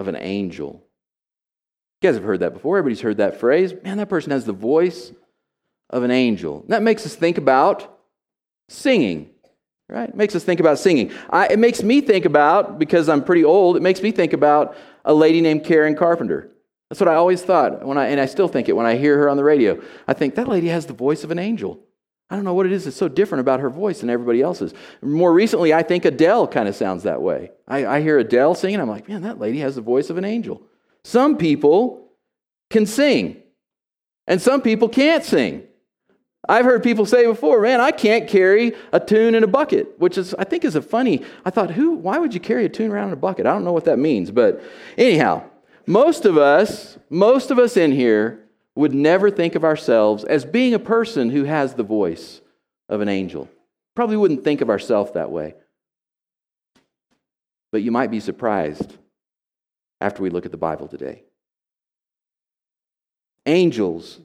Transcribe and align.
of 0.00 0.08
an 0.08 0.16
angel. 0.16 0.82
You 2.00 2.08
guys 2.08 2.16
have 2.16 2.24
heard 2.24 2.40
that 2.40 2.54
before. 2.54 2.78
Everybody's 2.78 3.02
heard 3.02 3.18
that 3.18 3.38
phrase. 3.38 3.74
Man, 3.84 3.98
that 3.98 4.08
person 4.08 4.32
has 4.32 4.46
the 4.46 4.54
voice 4.54 5.12
of 5.90 6.02
an 6.02 6.10
angel. 6.10 6.64
That 6.68 6.82
makes 6.82 7.04
us 7.04 7.14
think 7.14 7.36
about 7.36 7.98
singing, 8.70 9.30
right? 9.88 10.08
It 10.08 10.14
makes 10.14 10.34
us 10.34 10.42
think 10.42 10.58
about 10.58 10.78
singing. 10.78 11.12
I, 11.28 11.48
it 11.48 11.58
makes 11.58 11.82
me 11.82 12.00
think 12.00 12.24
about, 12.24 12.78
because 12.78 13.08
I'm 13.10 13.22
pretty 13.22 13.44
old, 13.44 13.76
it 13.76 13.82
makes 13.82 14.00
me 14.00 14.10
think 14.10 14.32
about 14.32 14.74
a 15.04 15.12
lady 15.12 15.42
named 15.42 15.64
Karen 15.64 15.94
Carpenter. 15.94 16.50
That's 16.88 17.00
what 17.00 17.08
I 17.08 17.16
always 17.16 17.42
thought 17.42 17.84
when 17.84 17.98
I, 17.98 18.06
and 18.06 18.18
I 18.18 18.26
still 18.26 18.48
think 18.48 18.70
it 18.70 18.76
when 18.76 18.86
I 18.86 18.96
hear 18.96 19.18
her 19.18 19.28
on 19.28 19.36
the 19.36 19.44
radio. 19.44 19.80
I 20.08 20.14
think 20.14 20.36
that 20.36 20.48
lady 20.48 20.68
has 20.68 20.86
the 20.86 20.94
voice 20.94 21.22
of 21.22 21.30
an 21.30 21.38
angel. 21.38 21.80
I 22.30 22.36
don't 22.36 22.44
know 22.44 22.54
what 22.54 22.66
it 22.66 22.72
is 22.72 22.84
that's 22.84 22.96
so 22.96 23.08
different 23.08 23.40
about 23.40 23.58
her 23.58 23.68
voice 23.68 24.00
than 24.00 24.10
everybody 24.10 24.40
else's. 24.40 24.72
More 25.02 25.32
recently, 25.32 25.74
I 25.74 25.82
think 25.82 26.04
Adele 26.04 26.46
kind 26.46 26.68
of 26.68 26.76
sounds 26.76 27.02
that 27.02 27.20
way. 27.20 27.50
I, 27.66 27.84
I 27.86 28.00
hear 28.00 28.18
Adele 28.18 28.54
singing, 28.54 28.80
I'm 28.80 28.88
like, 28.88 29.08
man, 29.08 29.22
that 29.22 29.40
lady 29.40 29.58
has 29.58 29.74
the 29.74 29.80
voice 29.80 30.10
of 30.10 30.16
an 30.16 30.24
angel. 30.24 30.62
Some 31.02 31.36
people 31.36 32.12
can 32.70 32.86
sing, 32.86 33.42
and 34.28 34.40
some 34.40 34.62
people 34.62 34.88
can't 34.88 35.24
sing. 35.24 35.64
I've 36.48 36.64
heard 36.64 36.82
people 36.82 37.04
say 37.04 37.26
before, 37.26 37.60
man, 37.60 37.80
I 37.80 37.90
can't 37.90 38.28
carry 38.28 38.74
a 38.92 39.00
tune 39.00 39.34
in 39.34 39.44
a 39.44 39.48
bucket, 39.48 39.98
which 39.98 40.16
is, 40.16 40.34
I 40.34 40.44
think, 40.44 40.64
is 40.64 40.76
a 40.76 40.82
funny. 40.82 41.24
I 41.44 41.50
thought, 41.50 41.72
who, 41.72 41.92
why 41.92 42.18
would 42.18 42.32
you 42.32 42.40
carry 42.40 42.64
a 42.64 42.68
tune 42.68 42.92
around 42.92 43.08
in 43.08 43.14
a 43.14 43.16
bucket? 43.16 43.46
I 43.46 43.52
don't 43.52 43.64
know 43.64 43.72
what 43.72 43.84
that 43.84 43.98
means. 43.98 44.30
But 44.30 44.62
anyhow, 44.96 45.44
most 45.86 46.24
of 46.24 46.38
us, 46.38 46.98
most 47.10 47.50
of 47.50 47.58
us 47.58 47.76
in 47.76 47.92
here 47.92 48.46
would 48.80 48.94
never 48.94 49.30
think 49.30 49.54
of 49.54 49.64
ourselves 49.64 50.24
as 50.24 50.44
being 50.44 50.74
a 50.74 50.78
person 50.78 51.30
who 51.30 51.44
has 51.44 51.74
the 51.74 51.82
voice 51.82 52.40
of 52.88 53.00
an 53.00 53.08
angel. 53.08 53.48
Probably 53.94 54.16
wouldn't 54.16 54.44
think 54.44 54.60
of 54.60 54.70
ourselves 54.70 55.12
that 55.12 55.30
way. 55.30 55.54
But 57.72 57.82
you 57.82 57.90
might 57.90 58.10
be 58.10 58.20
surprised 58.20 58.96
after 60.00 60.22
we 60.22 60.30
look 60.30 60.46
at 60.46 60.52
the 60.52 60.58
Bible 60.58 60.88
today. 60.88 61.22
Angels 63.46 64.20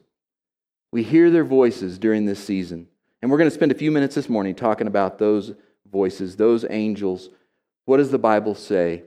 we 0.95 1.03
hear 1.03 1.29
their 1.29 1.43
voices 1.43 1.99
during 1.99 2.23
this 2.23 2.41
season. 2.41 2.87
And 3.21 3.29
we're 3.29 3.37
going 3.37 3.49
to 3.49 3.53
spend 3.53 3.73
a 3.73 3.75
few 3.75 3.91
minutes 3.91 4.15
this 4.15 4.29
morning 4.29 4.55
talking 4.55 4.87
about 4.87 5.19
those 5.19 5.53
voices, 5.91 6.37
those 6.37 6.65
angels. 6.69 7.27
What 7.83 7.97
does 7.97 8.11
the 8.11 8.17
Bible 8.17 8.55
say 8.55 9.03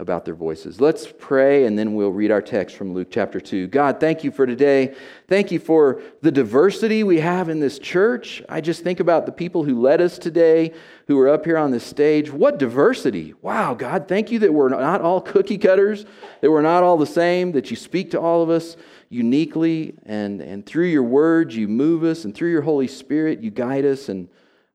about 0.00 0.24
their 0.24 0.34
voices? 0.34 0.80
Let's 0.80 1.12
pray 1.18 1.66
and 1.66 1.78
then 1.78 1.94
we'll 1.94 2.10
read 2.10 2.30
our 2.30 2.40
text 2.40 2.74
from 2.74 2.94
Luke 2.94 3.08
chapter 3.10 3.38
2. 3.38 3.66
God, 3.66 4.00
thank 4.00 4.24
you 4.24 4.30
for 4.30 4.46
today. 4.46 4.94
Thank 5.28 5.52
you 5.52 5.58
for 5.58 6.02
the 6.22 6.32
diversity 6.32 7.04
we 7.04 7.20
have 7.20 7.50
in 7.50 7.60
this 7.60 7.78
church. 7.78 8.42
I 8.48 8.62
just 8.62 8.82
think 8.82 8.98
about 8.98 9.26
the 9.26 9.32
people 9.32 9.62
who 9.62 9.78
led 9.78 10.00
us 10.00 10.18
today, 10.18 10.72
who 11.06 11.18
are 11.20 11.28
up 11.28 11.44
here 11.44 11.58
on 11.58 11.70
this 11.70 11.84
stage. 11.84 12.32
What 12.32 12.58
diversity! 12.58 13.34
Wow, 13.42 13.74
God, 13.74 14.08
thank 14.08 14.30
you 14.30 14.38
that 14.40 14.54
we're 14.54 14.70
not 14.70 15.02
all 15.02 15.20
cookie 15.20 15.58
cutters, 15.58 16.06
that 16.40 16.50
we're 16.50 16.62
not 16.62 16.82
all 16.82 16.96
the 16.96 17.06
same, 17.06 17.52
that 17.52 17.70
you 17.70 17.76
speak 17.76 18.12
to 18.12 18.20
all 18.20 18.42
of 18.42 18.48
us 18.48 18.76
uniquely, 19.10 19.94
and, 20.06 20.40
and 20.40 20.64
through 20.64 20.86
your 20.86 21.02
words, 21.02 21.54
you 21.54 21.68
move 21.68 22.04
us, 22.04 22.24
and 22.24 22.34
through 22.34 22.50
your 22.50 22.62
Holy 22.62 22.88
Spirit, 22.88 23.40
you 23.42 23.50
guide 23.50 23.84
us. 23.84 24.08
And 24.08 24.28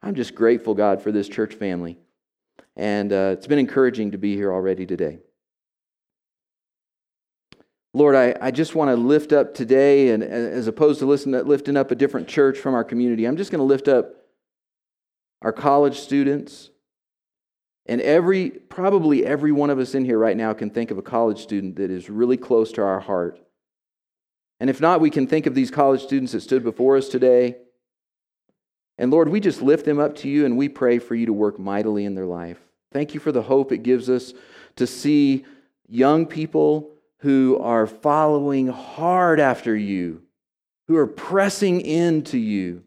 I'm 0.04 0.14
just 0.14 0.36
grateful, 0.36 0.76
God, 0.76 1.02
for 1.02 1.12
this 1.12 1.28
church 1.28 1.56
family. 1.56 1.98
And 2.76 3.12
uh, 3.12 3.32
it's 3.34 3.48
been 3.48 3.60
encouraging 3.60 4.12
to 4.12 4.18
be 4.18 4.36
here 4.36 4.52
already 4.52 4.86
today. 4.86 5.20
Lord, 7.94 8.16
I, 8.16 8.36
I 8.42 8.52
just 8.52 8.76
want 8.76 8.90
to 8.90 8.98
lift 8.98 9.32
up 9.32 9.54
today, 9.54 10.10
and 10.10 10.22
as 10.22 10.68
opposed 10.68 11.00
to 11.00 11.06
listen, 11.06 11.32
lifting 11.32 11.78
up 11.78 11.92
a 11.92 11.96
different 11.96 12.28
church 12.28 12.58
from 12.58 12.74
our 12.74 12.84
community, 12.84 13.26
I'm 13.26 13.38
just 13.38 13.52
going 13.52 13.60
to 13.60 13.64
lift 13.64 13.88
up 13.88 14.14
our 15.42 15.54
college 15.54 16.00
students. 16.00 16.72
And 17.86 18.02
every, 18.02 18.50
probably 18.50 19.26
every 19.26 19.54
one 19.54 19.70
of 19.70 19.80
us 19.80 19.96
in 19.96 20.04
here 20.04 20.18
right 20.18 20.36
now 20.36 20.52
can 20.54 20.72
think 20.72 20.92
of 20.92 20.98
a 20.98 21.02
college 21.02 21.42
student 21.42 21.78
that 21.78 21.90
is 21.90 22.10
really 22.10 22.36
close 22.36 22.74
to 22.74 22.82
our 22.82 23.00
heart. 23.00 23.40
And 24.60 24.70
if 24.70 24.82
not, 24.82 25.00
we 25.00 25.10
can 25.10 25.28
think 25.28 25.46
of 25.46 25.56
these 25.56 25.72
college 25.72 26.02
students 26.02 26.32
that 26.34 26.42
stood 26.42 26.64
before 26.64 26.98
us 26.98 27.08
today. 27.08 27.56
And 28.98 29.12
Lord, 29.12 29.30
we 29.30 29.40
just 29.40 29.62
lift 29.62 29.86
them 29.86 30.00
up 30.00 30.16
to 30.16 30.28
you 30.28 30.46
and 30.46 30.58
we 30.58 30.68
pray 30.68 31.00
for 31.00 31.16
you 31.16 31.28
to 31.28 31.34
work 31.34 31.60
mightily 31.60 32.04
in 32.06 32.16
their 32.16 32.26
life. 32.26 32.60
Thank 32.96 33.14
you 33.14 33.20
for 33.20 33.34
the 33.34 33.42
hope 33.42 33.74
it 33.74 33.80
gives 33.84 34.10
us 34.10 34.34
to 34.78 34.88
see 34.88 35.44
young 35.90 36.26
people 36.26 36.92
who 37.18 37.60
are 37.60 37.88
following 37.88 38.68
hard 38.68 39.38
after 39.42 39.76
you, 39.76 40.22
who 40.88 40.96
are 40.96 41.06
pressing 41.06 41.82
into 41.82 42.38
you, 42.38 42.84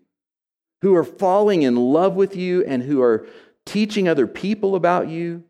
who 0.81 0.95
are 0.95 1.05
falling 1.05 1.61
in 1.61 1.77
love 1.77 2.15
with 2.15 2.37
you, 2.37 2.65
and 2.65 2.83
who 2.83 3.03
are 3.03 3.27
teaching 3.67 4.09
other 4.09 4.27
people 4.27 4.77
about 4.77 5.09
you. 5.09 5.45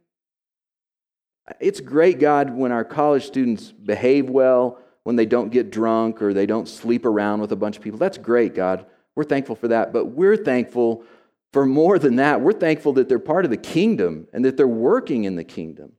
It's 1.61 1.79
great, 1.79 2.19
God, 2.19 2.51
when 2.53 2.73
our 2.73 2.85
college 2.85 3.29
students 3.29 3.71
behave 3.71 4.29
well 4.29 4.81
when 5.05 5.15
they 5.15 5.27
don't 5.27 5.51
get 5.51 5.71
drunk 5.71 6.21
or 6.21 6.35
they 6.35 6.47
don't 6.47 6.67
sleep 6.67 7.07
around 7.07 7.41
with 7.41 7.53
a 7.53 7.57
bunch 7.57 7.77
of 7.77 7.83
people. 7.85 8.01
That's 8.01 8.19
great, 8.19 8.57
God. 8.57 8.87
We're 9.15 9.23
thankful 9.23 9.55
for 9.55 9.69
that. 9.69 9.93
But 9.93 10.07
we're 10.07 10.37
thankful 10.37 11.05
for 11.53 11.66
more 11.66 11.98
than 11.98 12.16
that. 12.16 12.41
We're 12.41 12.53
thankful 12.53 12.94
that 12.94 13.09
they're 13.09 13.19
part 13.19 13.44
of 13.44 13.50
the 13.50 13.56
kingdom 13.56 14.28
and 14.32 14.44
that 14.44 14.56
they're 14.56 14.69
working 14.69 15.25
in 15.25 15.36
the 15.36 15.44
kingdom. 15.44 15.92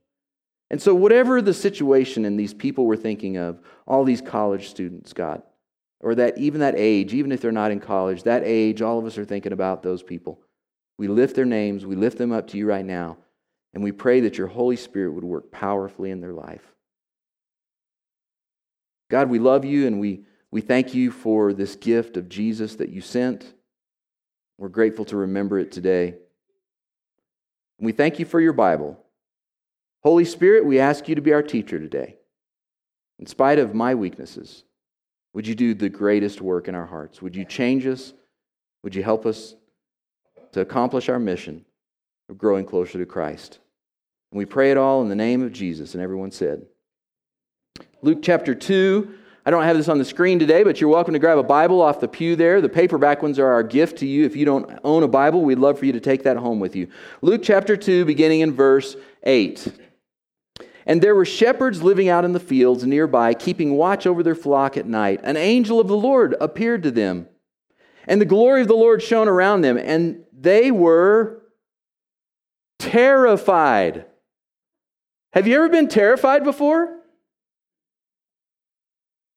And 0.70 0.80
so, 0.80 0.94
whatever 0.94 1.42
the 1.42 1.54
situation 1.54 2.24
and 2.24 2.38
these 2.38 2.54
people 2.54 2.86
we're 2.86 2.96
thinking 2.96 3.36
of, 3.36 3.60
all 3.86 4.04
these 4.04 4.20
college 4.20 4.68
students, 4.68 5.12
God, 5.12 5.42
or 5.98 6.14
that 6.14 6.38
even 6.38 6.60
that 6.60 6.74
age, 6.76 7.12
even 7.12 7.32
if 7.32 7.40
they're 7.40 7.50
not 7.50 7.72
in 7.72 7.80
college, 7.80 8.22
that 8.22 8.42
age, 8.44 8.80
all 8.80 8.98
of 8.98 9.04
us 9.04 9.18
are 9.18 9.24
thinking 9.24 9.52
about 9.52 9.82
those 9.82 10.02
people. 10.02 10.40
We 10.96 11.08
lift 11.08 11.34
their 11.34 11.44
names, 11.44 11.84
we 11.84 11.96
lift 11.96 12.18
them 12.18 12.30
up 12.30 12.48
to 12.48 12.58
you 12.58 12.66
right 12.66 12.84
now, 12.84 13.18
and 13.74 13.82
we 13.82 13.90
pray 13.90 14.20
that 14.20 14.38
your 14.38 14.46
Holy 14.46 14.76
Spirit 14.76 15.12
would 15.14 15.24
work 15.24 15.50
powerfully 15.50 16.10
in 16.10 16.20
their 16.20 16.32
life. 16.34 16.74
God, 19.10 19.28
we 19.28 19.40
love 19.40 19.64
you 19.64 19.88
and 19.88 19.98
we, 19.98 20.22
we 20.52 20.60
thank 20.60 20.94
you 20.94 21.10
for 21.10 21.52
this 21.52 21.74
gift 21.74 22.16
of 22.16 22.28
Jesus 22.28 22.76
that 22.76 22.90
you 22.90 23.00
sent. 23.00 23.52
We're 24.60 24.68
grateful 24.68 25.06
to 25.06 25.16
remember 25.16 25.58
it 25.58 25.72
today. 25.72 26.16
We 27.78 27.92
thank 27.92 28.18
you 28.18 28.26
for 28.26 28.38
your 28.38 28.52
Bible. 28.52 29.02
Holy 30.02 30.26
Spirit, 30.26 30.66
we 30.66 30.78
ask 30.78 31.08
you 31.08 31.14
to 31.14 31.22
be 31.22 31.32
our 31.32 31.42
teacher 31.42 31.78
today. 31.78 32.16
In 33.18 33.24
spite 33.24 33.58
of 33.58 33.74
my 33.74 33.94
weaknesses, 33.94 34.64
would 35.32 35.46
you 35.46 35.54
do 35.54 35.72
the 35.72 35.88
greatest 35.88 36.42
work 36.42 36.68
in 36.68 36.74
our 36.74 36.84
hearts? 36.84 37.22
Would 37.22 37.34
you 37.34 37.46
change 37.46 37.86
us? 37.86 38.12
Would 38.82 38.94
you 38.94 39.02
help 39.02 39.24
us 39.24 39.54
to 40.52 40.60
accomplish 40.60 41.08
our 41.08 41.18
mission 41.18 41.64
of 42.28 42.36
growing 42.36 42.66
closer 42.66 42.98
to 42.98 43.06
Christ? 43.06 43.60
And 44.30 44.36
we 44.36 44.44
pray 44.44 44.70
it 44.70 44.76
all 44.76 45.00
in 45.00 45.08
the 45.08 45.14
name 45.14 45.40
of 45.40 45.52
Jesus. 45.52 45.94
And 45.94 46.02
everyone 46.02 46.32
said, 46.32 46.66
Luke 48.02 48.18
chapter 48.20 48.54
2. 48.54 49.14
I 49.46 49.50
don't 49.50 49.62
have 49.62 49.76
this 49.76 49.88
on 49.88 49.98
the 49.98 50.04
screen 50.04 50.38
today, 50.38 50.62
but 50.64 50.80
you're 50.80 50.90
welcome 50.90 51.14
to 51.14 51.18
grab 51.18 51.38
a 51.38 51.42
Bible 51.42 51.80
off 51.80 52.00
the 52.00 52.08
pew 52.08 52.36
there. 52.36 52.60
The 52.60 52.68
paperback 52.68 53.22
ones 53.22 53.38
are 53.38 53.46
our 53.46 53.62
gift 53.62 53.98
to 53.98 54.06
you. 54.06 54.26
If 54.26 54.36
you 54.36 54.44
don't 54.44 54.78
own 54.84 55.02
a 55.02 55.08
Bible, 55.08 55.42
we'd 55.42 55.58
love 55.58 55.78
for 55.78 55.86
you 55.86 55.92
to 55.92 56.00
take 56.00 56.24
that 56.24 56.36
home 56.36 56.60
with 56.60 56.76
you. 56.76 56.88
Luke 57.22 57.40
chapter 57.42 57.76
2, 57.76 58.04
beginning 58.04 58.40
in 58.40 58.52
verse 58.52 58.96
8. 59.22 59.72
And 60.84 61.00
there 61.00 61.14
were 61.14 61.24
shepherds 61.24 61.82
living 61.82 62.08
out 62.08 62.24
in 62.24 62.32
the 62.32 62.40
fields 62.40 62.84
nearby, 62.84 63.32
keeping 63.32 63.72
watch 63.72 64.06
over 64.06 64.22
their 64.22 64.34
flock 64.34 64.76
at 64.76 64.86
night. 64.86 65.20
An 65.22 65.38
angel 65.38 65.80
of 65.80 65.88
the 65.88 65.96
Lord 65.96 66.36
appeared 66.38 66.82
to 66.82 66.90
them, 66.90 67.26
and 68.06 68.20
the 68.20 68.26
glory 68.26 68.60
of 68.60 68.68
the 68.68 68.74
Lord 68.74 69.02
shone 69.02 69.28
around 69.28 69.62
them, 69.62 69.78
and 69.78 70.24
they 70.36 70.70
were 70.70 71.42
terrified. 72.78 74.04
Have 75.32 75.46
you 75.46 75.56
ever 75.56 75.68
been 75.68 75.88
terrified 75.88 76.44
before? 76.44 76.99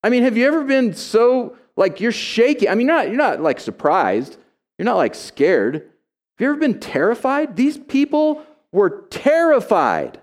I 0.03 0.09
mean, 0.09 0.24
have 0.24 0.36
you 0.36 0.46
ever 0.46 0.64
been 0.64 0.94
so 0.94 1.56
like 1.75 2.02
you're 2.02 2.12
shaking? 2.12 2.69
I 2.69 2.75
mean, 2.75 2.88
you're 2.88 2.96
not, 2.96 3.08
you're 3.08 3.18
not 3.18 3.41
like 3.41 3.59
surprised. 3.59 4.38
You're 4.78 4.86
not 4.86 4.97
like 4.97 5.16
scared. 5.16 5.75
Have 5.75 6.40
you 6.40 6.50
ever 6.50 6.59
been 6.59 6.80
terrified? 6.80 7.56
These 7.56 7.78
people 7.78 8.44
were 8.72 9.06
terrified. 9.09 10.19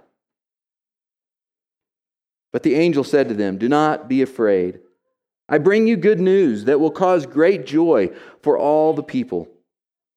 But 2.52 2.62
the 2.62 2.74
angel 2.74 3.04
said 3.04 3.28
to 3.28 3.34
them, 3.34 3.58
Do 3.58 3.68
not 3.68 4.08
be 4.08 4.22
afraid. 4.22 4.80
I 5.48 5.58
bring 5.58 5.86
you 5.86 5.96
good 5.96 6.20
news 6.20 6.64
that 6.64 6.78
will 6.78 6.90
cause 6.90 7.26
great 7.26 7.66
joy 7.66 8.10
for 8.42 8.58
all 8.58 8.92
the 8.92 9.02
people. 9.02 9.48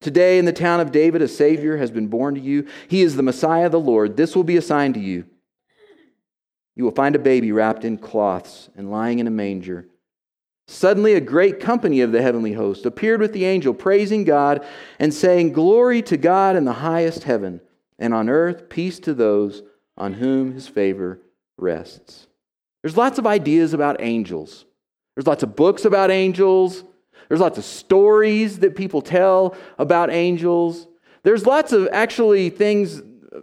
Today 0.00 0.38
in 0.38 0.44
the 0.44 0.52
town 0.52 0.80
of 0.80 0.92
David, 0.92 1.22
a 1.22 1.28
Savior 1.28 1.78
has 1.78 1.90
been 1.90 2.08
born 2.08 2.34
to 2.34 2.40
you. 2.40 2.66
He 2.88 3.02
is 3.02 3.16
the 3.16 3.22
Messiah, 3.22 3.68
the 3.68 3.80
Lord. 3.80 4.16
This 4.16 4.36
will 4.36 4.44
be 4.44 4.56
a 4.56 4.62
sign 4.62 4.92
to 4.92 5.00
you. 5.00 5.24
You 6.76 6.84
will 6.84 6.90
find 6.90 7.14
a 7.14 7.20
baby 7.20 7.52
wrapped 7.52 7.84
in 7.84 7.98
cloths 7.98 8.68
and 8.76 8.90
lying 8.90 9.18
in 9.18 9.26
a 9.26 9.30
manger. 9.30 9.86
Suddenly, 10.66 11.14
a 11.14 11.20
great 11.20 11.60
company 11.60 12.00
of 12.00 12.10
the 12.10 12.22
heavenly 12.22 12.54
host 12.54 12.86
appeared 12.86 13.20
with 13.20 13.32
the 13.32 13.44
angel, 13.44 13.74
praising 13.74 14.24
God 14.24 14.64
and 14.98 15.12
saying, 15.12 15.52
Glory 15.52 16.00
to 16.02 16.16
God 16.16 16.56
in 16.56 16.64
the 16.64 16.72
highest 16.72 17.24
heaven, 17.24 17.60
and 17.98 18.14
on 18.14 18.28
earth 18.28 18.68
peace 18.68 18.98
to 19.00 19.14
those 19.14 19.62
on 19.96 20.14
whom 20.14 20.52
his 20.52 20.66
favor 20.66 21.20
rests. 21.58 22.26
There's 22.82 22.96
lots 22.96 23.18
of 23.18 23.26
ideas 23.26 23.74
about 23.74 24.00
angels. 24.00 24.64
There's 25.14 25.26
lots 25.26 25.42
of 25.42 25.54
books 25.54 25.84
about 25.84 26.10
angels. 26.10 26.82
There's 27.28 27.40
lots 27.40 27.58
of 27.58 27.64
stories 27.64 28.58
that 28.60 28.74
people 28.74 29.00
tell 29.02 29.56
about 29.78 30.10
angels. 30.10 30.86
There's 31.22 31.46
lots 31.46 31.72
of 31.72 31.88
actually 31.92 32.50
things 32.50 33.02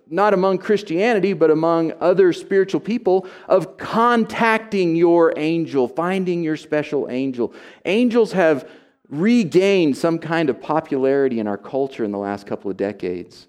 not 0.10 0.34
among 0.34 0.58
Christianity, 0.58 1.34
but 1.34 1.52
among 1.52 1.94
other 2.00 2.34
spiritual 2.34 2.80
people, 2.80 3.28
of 3.48 3.78
contacting 3.78 4.96
your 4.96 5.34
angel, 5.38 5.88
finding 5.88 6.44
your 6.44 6.58
special 6.58 7.10
angel. 7.10 7.54
Angels 7.86 8.32
have 8.32 8.70
regained 9.10 9.98
some 9.98 10.20
kind 10.20 10.50
of 10.50 10.62
popularity 10.62 11.40
in 11.40 11.48
our 11.48 11.58
culture 11.58 12.04
in 12.04 12.12
the 12.12 12.18
last 12.18 12.48
couple 12.48 12.72
of 12.72 12.78
decades. 12.78 13.48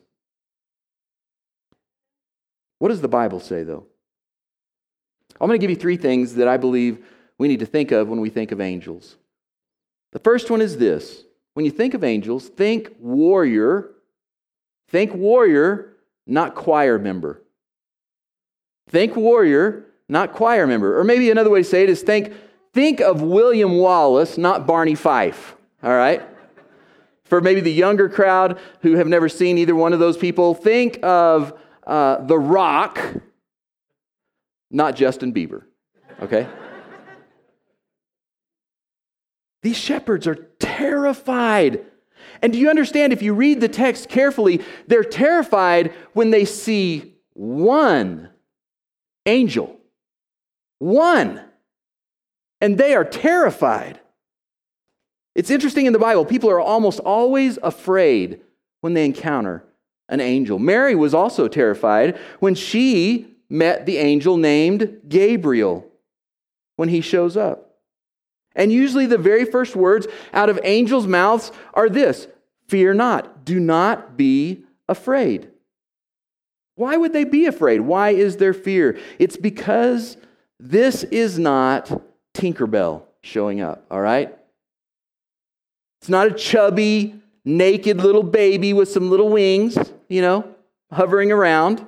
What 2.79 2.88
does 2.88 3.00
the 3.00 3.09
Bible 3.09 3.38
say, 3.38 3.62
though? 3.62 3.87
I'm 5.41 5.47
going 5.47 5.59
to 5.59 5.65
give 5.65 5.71
you 5.71 5.77
three 5.77 5.97
things 5.97 6.35
that 6.35 6.49
I 6.49 6.56
believe 6.56 7.05
we 7.38 7.49
need 7.49 7.61
to 7.61 7.67
think 7.67 7.93
of 7.93 8.09
when 8.09 8.21
we 8.21 8.31
think 8.31 8.53
of 8.53 8.61
angels. 8.61 9.17
The 10.12 10.19
first 10.19 10.50
one 10.50 10.61
is 10.61 10.77
this 10.77 11.25
when 11.55 11.65
you 11.65 11.71
think 11.71 11.95
of 11.95 12.03
angels, 12.05 12.49
think 12.49 12.91
warrior. 12.99 13.91
Think 14.88 15.15
warrior, 15.15 15.92
not 16.27 16.55
choir 16.55 16.99
member. 16.99 17.43
Think 18.89 19.17
warrior, 19.17 19.87
not 20.09 20.33
choir 20.33 20.67
member. 20.67 20.99
Or 20.99 21.05
maybe 21.05 21.31
another 21.31 21.51
way 21.51 21.63
to 21.63 21.69
say 21.69 21.83
it 21.83 21.91
is 21.91 22.03
think, 22.03 22.33
think 22.73 23.01
of 23.01 23.23
William 23.23 23.79
Wallace, 23.79 24.37
not 24.37 24.67
Barney 24.67 24.95
Fife. 24.95 25.57
All 25.83 25.95
right? 25.95 26.23
For 27.25 27.41
maybe 27.41 27.61
the 27.61 27.73
younger 27.73 28.09
crowd 28.09 28.59
who 28.83 28.97
have 28.97 29.09
never 29.09 29.29
seen 29.29 29.57
either 29.59 29.75
one 29.75 29.93
of 29.93 29.99
those 29.99 30.17
people, 30.17 30.55
think 30.55 30.99
of 31.03 31.59
uh, 31.87 32.25
The 32.25 32.39
Rock, 32.39 33.01
not 34.71 34.97
Justin 34.97 35.33
Bieber. 35.33 35.65
Okay? 36.21 36.47
These 39.63 39.79
shepherds 39.79 40.27
are 40.27 40.35
terrified. 40.35 41.87
And 42.43 42.53
do 42.53 42.59
you 42.59 42.69
understand 42.69 43.12
if 43.12 43.23
you 43.23 43.33
read 43.33 43.61
the 43.61 43.69
text 43.69 44.09
carefully, 44.09 44.61
they're 44.89 45.05
terrified 45.05 45.93
when 46.12 46.31
they 46.31 46.44
see 46.44 47.15
one 47.35 48.29
angel. 49.27 49.79
One. 50.79 51.41
And 52.61 52.79
they 52.79 52.94
are 52.94 53.05
terrified. 53.05 54.00
It's 55.35 55.50
interesting 55.50 55.87
in 55.87 55.93
the 55.93 55.99
Bible, 55.99 56.25
people 56.25 56.50
are 56.50 56.61
almost 56.61 57.00
always 57.00 57.59
afraid 57.62 58.41
when 58.81 58.95
they 58.95 59.05
encounter 59.05 59.65
an 60.09 60.21
angel. 60.21 60.59
Mary 60.59 60.95
was 60.95 61.15
also 61.15 61.49
terrified 61.49 62.19
when 62.41 62.55
she 62.55 63.29
met 63.49 63.87
the 63.87 63.97
angel 63.97 64.37
named 64.37 65.00
Gabriel 65.09 65.91
when 66.77 66.88
he 66.88 67.00
shows 67.00 67.37
up. 67.37 67.72
And 68.54 68.72
usually 68.72 69.06
the 69.06 69.19
very 69.19 69.44
first 69.44 69.75
words 69.75 70.06
out 70.32 70.49
of 70.49 70.60
angels' 70.64 71.06
mouths 71.06 71.52
are 71.75 71.88
this 71.88 72.26
Fear 72.69 72.94
not, 72.94 73.44
do 73.44 73.60
not 73.60 74.16
be 74.16 74.64
afraid. 74.88 75.50
Why 76.75 76.96
would 76.96 77.12
they 77.12 77.25
be 77.25 77.46
afraid? 77.46 77.82
Why 77.82 78.10
is 78.10 78.38
there 78.38 78.54
fear? 78.54 78.99
It's 79.19 79.37
because 79.37 80.16
this 80.58 81.02
is 81.04 81.38
not 81.38 82.02
Tinkerbell 82.34 83.02
showing 83.22 83.60
up, 83.60 83.84
all 83.90 84.00
right? 84.00 84.34
It's 86.00 86.08
not 86.08 86.28
a 86.28 86.32
chubby, 86.32 87.20
naked 87.44 87.99
little 87.99 88.22
baby 88.22 88.72
with 88.72 88.88
some 88.88 89.10
little 89.10 89.28
wings, 89.28 89.76
you 90.08 90.22
know, 90.22 90.54
hovering 90.90 91.31
around. 91.31 91.87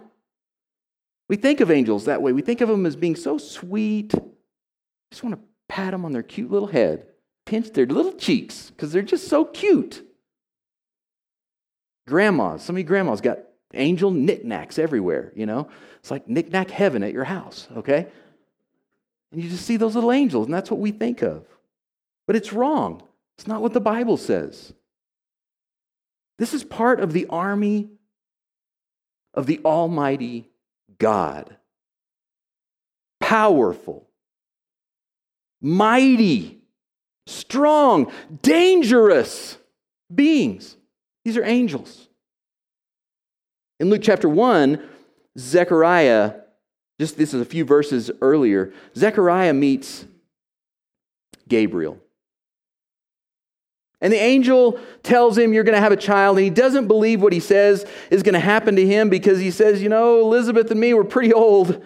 We 1.29 1.37
think 1.37 1.61
of 1.61 1.71
angels 1.71 2.05
that 2.05 2.21
way. 2.21 2.33
We 2.33 2.43
think 2.43 2.61
of 2.61 2.69
them 2.69 2.85
as 2.85 2.95
being 2.95 3.17
so 3.17 3.39
sweet. 3.39 4.15
I 4.15 4.21
just 5.11 5.25
want 5.25 5.37
to 5.37 5.41
pat 5.69 5.93
them 5.93 6.05
on 6.05 6.13
their 6.13 6.23
cute 6.23 6.51
little 6.51 6.69
head, 6.69 7.07
pinch 7.47 7.73
their 7.73 7.87
little 7.87 8.13
cheeks 8.13 8.71
because 8.71 8.93
they're 8.93 9.03
just 9.03 9.29
so 9.29 9.45
cute. 9.45 10.05
Grandmas, 12.07 12.63
some 12.63 12.77
of 12.77 12.79
you 12.79 12.85
grandmas 12.85 13.21
got 13.21 13.39
angel 13.73 14.11
knickknacks 14.11 14.79
everywhere, 14.79 15.33
you 15.35 15.47
know? 15.47 15.69
It's 16.01 16.11
like 16.11 16.29
knickknack 16.29 16.71
heaven 16.71 17.03
at 17.03 17.13
your 17.13 17.25
house, 17.25 17.69
okay? 17.77 18.07
And 19.33 19.43
you 19.43 19.49
just 19.49 19.67
see 19.67 19.77
those 19.77 19.95
little 19.95 20.13
angels, 20.13 20.47
and 20.47 20.55
that's 20.55 20.71
what 20.71 20.81
we 20.81 20.93
think 20.93 21.23
of. 21.23 21.47
But 22.27 22.37
it's 22.37 22.53
wrong. 22.53 23.03
It's 23.37 23.47
not 23.47 23.63
what 23.63 23.73
the 23.73 23.81
Bible 23.81 24.17
says. 24.17 24.73
This 26.39 26.55
is 26.55 26.65
part 26.65 27.01
of 27.01 27.13
the 27.13 27.27
army 27.29 27.91
of 29.33 29.47
the 29.47 29.61
Almighty 29.65 30.51
God. 30.99 31.57
Powerful, 33.21 34.07
mighty, 35.65 36.61
strong, 37.27 38.13
dangerous 38.43 39.57
beings. 40.15 40.77
These 41.25 41.39
are 41.39 41.45
angels. 41.45 42.09
In 43.81 43.89
Luke 43.89 44.03
chapter 44.03 44.29
1, 44.29 44.81
Zechariah, 45.39 46.35
just 47.01 47.17
this 47.17 47.33
is 47.35 47.41
a 47.41 47.47
few 47.47 47.65
verses 47.65 48.11
earlier, 48.21 48.73
Zechariah 48.95 49.55
meets 49.55 50.05
Gabriel. 51.49 51.99
And 54.01 54.13
the 54.13 54.21
angel 54.21 54.79
tells 55.03 55.39
him, 55.39 55.55
You're 55.55 55.65
going 55.65 55.77
to 55.77 55.81
have 55.81 55.91
a 55.91 55.97
child. 55.97 56.37
And 56.37 56.45
he 56.45 56.51
doesn't 56.51 56.89
believe 56.89 57.23
what 57.23 57.33
he 57.33 57.41
says 57.41 57.87
is 58.11 58.23
going 58.23 58.35
to 58.35 58.39
happen 58.39 58.77
to 58.77 58.87
him 58.87 59.09
because 59.09 59.41
he 59.41 59.51
says, 59.51 59.83
You 59.83 59.89
know, 59.89 60.21
Elizabeth 60.21 60.71
and 60.71 60.79
me 60.79 60.93
were 60.93 61.05
pretty 61.05 61.33
old, 61.33 61.83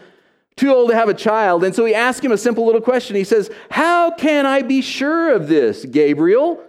too 0.58 0.74
old 0.74 0.90
to 0.90 0.96
have 0.96 1.08
a 1.08 1.14
child. 1.14 1.64
And 1.64 1.74
so 1.74 1.84
he 1.84 1.94
asks 1.94 2.24
him 2.24 2.32
a 2.32 2.38
simple 2.38 2.66
little 2.66 2.80
question. 2.80 3.16
He 3.16 3.24
says, 3.24 3.50
How 3.70 4.10
can 4.10 4.44
I 4.44 4.62
be 4.62 4.82
sure 4.82 5.32
of 5.32 5.48
this, 5.48 5.84
Gabriel? 5.84 6.62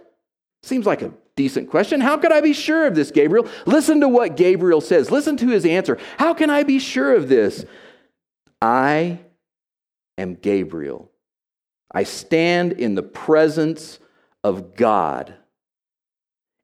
Seems 0.62 0.86
like 0.86 1.02
a 1.02 1.12
decent 1.36 1.70
question. 1.70 2.00
How 2.00 2.16
could 2.16 2.32
I 2.32 2.40
be 2.40 2.52
sure 2.52 2.86
of 2.86 2.94
this, 2.94 3.10
Gabriel? 3.10 3.48
Listen 3.66 4.00
to 4.00 4.08
what 4.08 4.36
Gabriel 4.36 4.80
says. 4.80 5.10
Listen 5.10 5.36
to 5.38 5.48
his 5.48 5.66
answer. 5.66 5.98
How 6.18 6.34
can 6.34 6.50
I 6.50 6.62
be 6.62 6.78
sure 6.78 7.14
of 7.14 7.28
this? 7.28 7.64
I 8.62 9.20
am 10.18 10.34
Gabriel. 10.34 11.10
I 11.90 12.04
stand 12.04 12.72
in 12.72 12.94
the 12.94 13.02
presence 13.02 13.98
of 14.44 14.76
God 14.76 15.34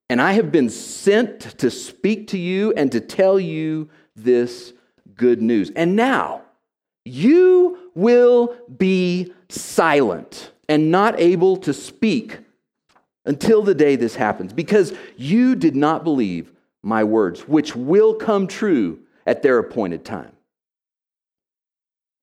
and 0.08 0.20
I 0.20 0.32
have 0.32 0.52
been 0.52 0.70
sent 0.70 1.40
to 1.58 1.70
speak 1.70 2.28
to 2.28 2.38
you 2.38 2.72
and 2.76 2.92
to 2.92 3.00
tell 3.00 3.40
you 3.40 3.88
this 4.14 4.72
good 5.14 5.42
news. 5.42 5.70
And 5.74 5.96
now, 5.96 6.42
you 7.06 7.90
will 7.94 8.56
be 8.76 9.32
silent 9.48 10.50
and 10.68 10.90
not 10.90 11.18
able 11.20 11.56
to 11.58 11.72
speak 11.72 12.38
until 13.24 13.62
the 13.62 13.74
day 13.74 13.96
this 13.96 14.14
happens, 14.14 14.52
because 14.52 14.92
you 15.16 15.56
did 15.56 15.74
not 15.74 16.04
believe 16.04 16.52
my 16.82 17.02
words, 17.02 17.48
which 17.48 17.74
will 17.74 18.14
come 18.14 18.46
true 18.46 19.00
at 19.26 19.42
their 19.42 19.58
appointed 19.58 20.04
time. 20.04 20.32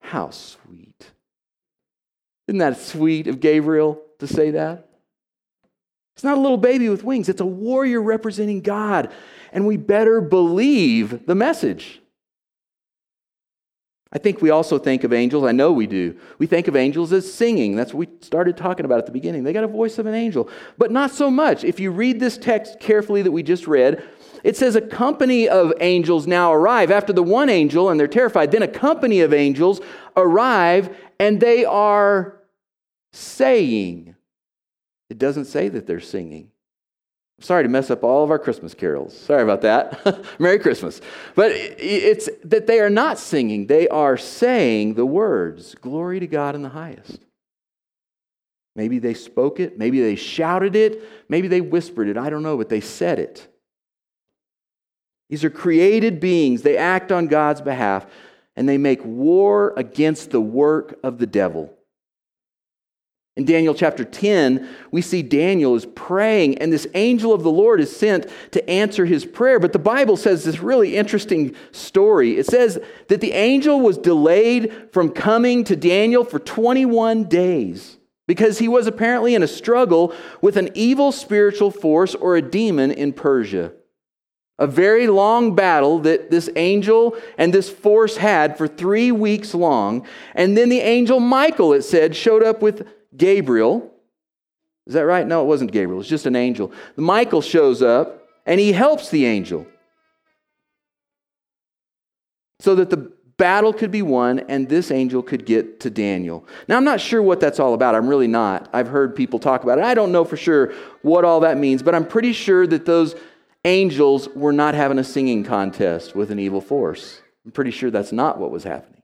How 0.01 0.29
sweet. 0.29 1.11
Isn't 2.47 2.59
that 2.59 2.77
sweet 2.77 3.27
of 3.27 3.39
Gabriel 3.39 4.01
to 4.19 4.27
say 4.27 4.51
that? 4.51 4.87
It's 6.15 6.23
not 6.23 6.37
a 6.37 6.41
little 6.41 6.57
baby 6.57 6.89
with 6.89 7.03
wings, 7.03 7.27
it's 7.29 7.41
a 7.41 7.45
warrior 7.45 8.01
representing 8.01 8.61
God. 8.61 9.11
And 9.51 9.67
we 9.67 9.77
better 9.77 10.21
believe 10.21 11.25
the 11.25 11.35
message. 11.35 12.01
I 14.13 14.19
think 14.19 14.43
we 14.43 14.51
also 14.51 14.77
think 14.77 15.03
of 15.03 15.11
angels, 15.11 15.43
I 15.43 15.53
know 15.53 15.71
we 15.71 15.87
do. 15.87 16.15
We 16.37 16.45
think 16.45 16.67
of 16.67 16.75
angels 16.75 17.11
as 17.11 17.33
singing. 17.33 17.75
That's 17.75 17.95
what 17.95 18.07
we 18.07 18.15
started 18.21 18.55
talking 18.55 18.85
about 18.85 18.99
at 18.99 19.07
the 19.07 19.11
beginning. 19.11 19.43
They 19.43 19.53
got 19.53 19.63
a 19.63 19.67
voice 19.67 19.97
of 19.97 20.05
an 20.05 20.13
angel, 20.13 20.49
but 20.77 20.91
not 20.91 21.09
so 21.09 21.31
much. 21.31 21.63
If 21.63 21.79
you 21.79 21.89
read 21.89 22.19
this 22.19 22.37
text 22.37 22.79
carefully 22.79 23.23
that 23.23 23.31
we 23.31 23.41
just 23.41 23.65
read, 23.65 24.03
it 24.43 24.55
says 24.55 24.75
a 24.75 24.81
company 24.81 25.49
of 25.49 25.73
angels 25.79 26.27
now 26.27 26.53
arrive. 26.53 26.91
After 26.91 27.11
the 27.11 27.23
one 27.23 27.49
angel, 27.49 27.89
and 27.89 27.99
they're 27.99 28.07
terrified, 28.07 28.51
then 28.51 28.61
a 28.61 28.67
company 28.67 29.21
of 29.21 29.33
angels 29.33 29.81
arrive, 30.15 30.95
and 31.19 31.39
they 31.39 31.65
are 31.65 32.39
saying, 33.13 34.15
it 35.09 35.17
doesn't 35.17 35.45
say 35.45 35.69
that 35.69 35.87
they're 35.87 35.99
singing. 35.99 36.51
Sorry 37.43 37.63
to 37.63 37.69
mess 37.69 37.91
up 37.91 38.05
all 38.05 38.23
of 38.23 38.31
our 38.31 38.39
Christmas 38.39 38.73
carols. 38.73 39.13
Sorry 39.15 39.43
about 39.43 39.61
that. 39.63 40.23
Merry 40.39 40.59
Christmas. 40.59 41.01
But 41.35 41.51
it's 41.51 42.29
that 42.45 42.67
they 42.67 42.79
are 42.79 42.89
not 42.89 43.19
singing, 43.19 43.67
they 43.67 43.89
are 43.89 44.15
saying 44.15 44.93
the 44.93 45.05
words 45.05 45.75
Glory 45.75 46.21
to 46.21 46.27
God 46.27 46.55
in 46.55 46.61
the 46.61 46.69
highest. 46.69 47.19
Maybe 48.77 48.97
they 48.97 49.13
spoke 49.13 49.59
it, 49.59 49.77
maybe 49.77 49.99
they 49.99 50.15
shouted 50.15 50.77
it, 50.77 51.03
maybe 51.27 51.49
they 51.49 51.59
whispered 51.59 52.07
it. 52.07 52.17
I 52.17 52.29
don't 52.29 52.43
know, 52.43 52.57
but 52.57 52.69
they 52.69 52.79
said 52.79 53.19
it. 53.19 53.45
These 55.29 55.43
are 55.43 55.49
created 55.49 56.21
beings. 56.21 56.61
They 56.61 56.77
act 56.77 57.11
on 57.11 57.27
God's 57.27 57.59
behalf 57.59 58.05
and 58.55 58.69
they 58.69 58.77
make 58.77 59.03
war 59.03 59.73
against 59.75 60.31
the 60.31 60.41
work 60.41 60.97
of 61.03 61.17
the 61.17 61.27
devil. 61.27 61.73
In 63.35 63.45
Daniel 63.45 63.73
chapter 63.73 64.03
10, 64.03 64.67
we 64.91 65.01
see 65.01 65.23
Daniel 65.23 65.75
is 65.75 65.87
praying, 65.87 66.59
and 66.59 66.71
this 66.71 66.85
angel 66.93 67.33
of 67.33 67.41
the 67.41 67.49
Lord 67.49 67.81
is 67.81 67.95
sent 67.95 68.27
to 68.51 68.69
answer 68.69 69.05
his 69.05 69.25
prayer. 69.25 69.59
But 69.59 69.73
the 69.73 69.79
Bible 69.79 70.17
says 70.17 70.43
this 70.43 70.59
really 70.59 70.95
interesting 70.95 71.55
story. 71.71 72.37
It 72.37 72.45
says 72.45 72.79
that 73.07 73.21
the 73.21 73.31
angel 73.31 73.81
was 73.81 73.97
delayed 73.97 74.71
from 74.91 75.09
coming 75.09 75.63
to 75.63 75.75
Daniel 75.75 76.23
for 76.23 76.37
21 76.37 77.23
days 77.23 77.97
because 78.27 78.59
he 78.59 78.67
was 78.67 78.85
apparently 78.85 79.33
in 79.33 79.41
a 79.41 79.47
struggle 79.47 80.13
with 80.41 80.55
an 80.55 80.69
evil 80.75 81.11
spiritual 81.11 81.71
force 81.71 82.13
or 82.13 82.35
a 82.35 82.41
demon 82.41 82.91
in 82.91 83.13
Persia. 83.13 83.73
A 84.59 84.67
very 84.67 85.07
long 85.07 85.55
battle 85.55 85.97
that 85.99 86.29
this 86.29 86.51
angel 86.55 87.17
and 87.39 87.51
this 87.51 87.71
force 87.71 88.17
had 88.17 88.59
for 88.59 88.67
three 88.67 89.11
weeks 89.11 89.55
long. 89.55 90.05
And 90.35 90.55
then 90.55 90.69
the 90.69 90.81
angel 90.81 91.19
Michael, 91.19 91.73
it 91.73 91.81
said, 91.81 92.15
showed 92.15 92.43
up 92.43 92.61
with 92.61 92.87
Gabriel. 93.15 93.91
Is 94.85 94.93
that 94.93 95.05
right? 95.05 95.25
No, 95.25 95.41
it 95.43 95.45
wasn't 95.45 95.71
Gabriel. 95.71 96.01
It's 96.01 96.09
just 96.09 96.25
an 96.25 96.35
angel. 96.35 96.71
Michael 96.95 97.41
shows 97.41 97.81
up 97.81 98.27
and 98.45 98.59
he 98.59 98.73
helps 98.73 99.09
the 99.09 99.25
angel 99.25 99.65
so 102.59 102.75
that 102.75 102.89
the 102.89 103.11
battle 103.37 103.73
could 103.73 103.91
be 103.91 104.01
won 104.01 104.39
and 104.39 104.69
this 104.69 104.91
angel 104.91 105.21
could 105.21 105.45
get 105.45 105.79
to 105.81 105.89
Daniel. 105.89 106.45
Now, 106.67 106.77
I'm 106.77 106.83
not 106.83 107.01
sure 107.01 107.21
what 107.21 107.39
that's 107.39 107.59
all 107.59 107.73
about. 107.73 107.95
I'm 107.95 108.07
really 108.07 108.27
not. 108.27 108.69
I've 108.73 108.87
heard 108.87 109.15
people 109.15 109.39
talk 109.39 109.63
about 109.63 109.79
it. 109.79 109.83
I 109.83 109.93
don't 109.93 110.11
know 110.11 110.23
for 110.23 110.37
sure 110.37 110.73
what 111.01 111.25
all 111.25 111.41
that 111.41 111.57
means, 111.57 111.83
but 111.83 111.95
I'm 111.95 112.07
pretty 112.07 112.33
sure 112.33 112.67
that 112.67 112.85
those 112.85 113.15
angels 113.65 114.29
were 114.29 114.53
not 114.53 114.75
having 114.75 114.99
a 114.99 115.03
singing 115.03 115.43
contest 115.43 116.15
with 116.15 116.31
an 116.31 116.39
evil 116.39 116.61
force. 116.61 117.21
I'm 117.45 117.51
pretty 117.51 117.71
sure 117.71 117.91
that's 117.91 118.11
not 118.11 118.39
what 118.39 118.51
was 118.51 118.63
happening. 118.63 119.02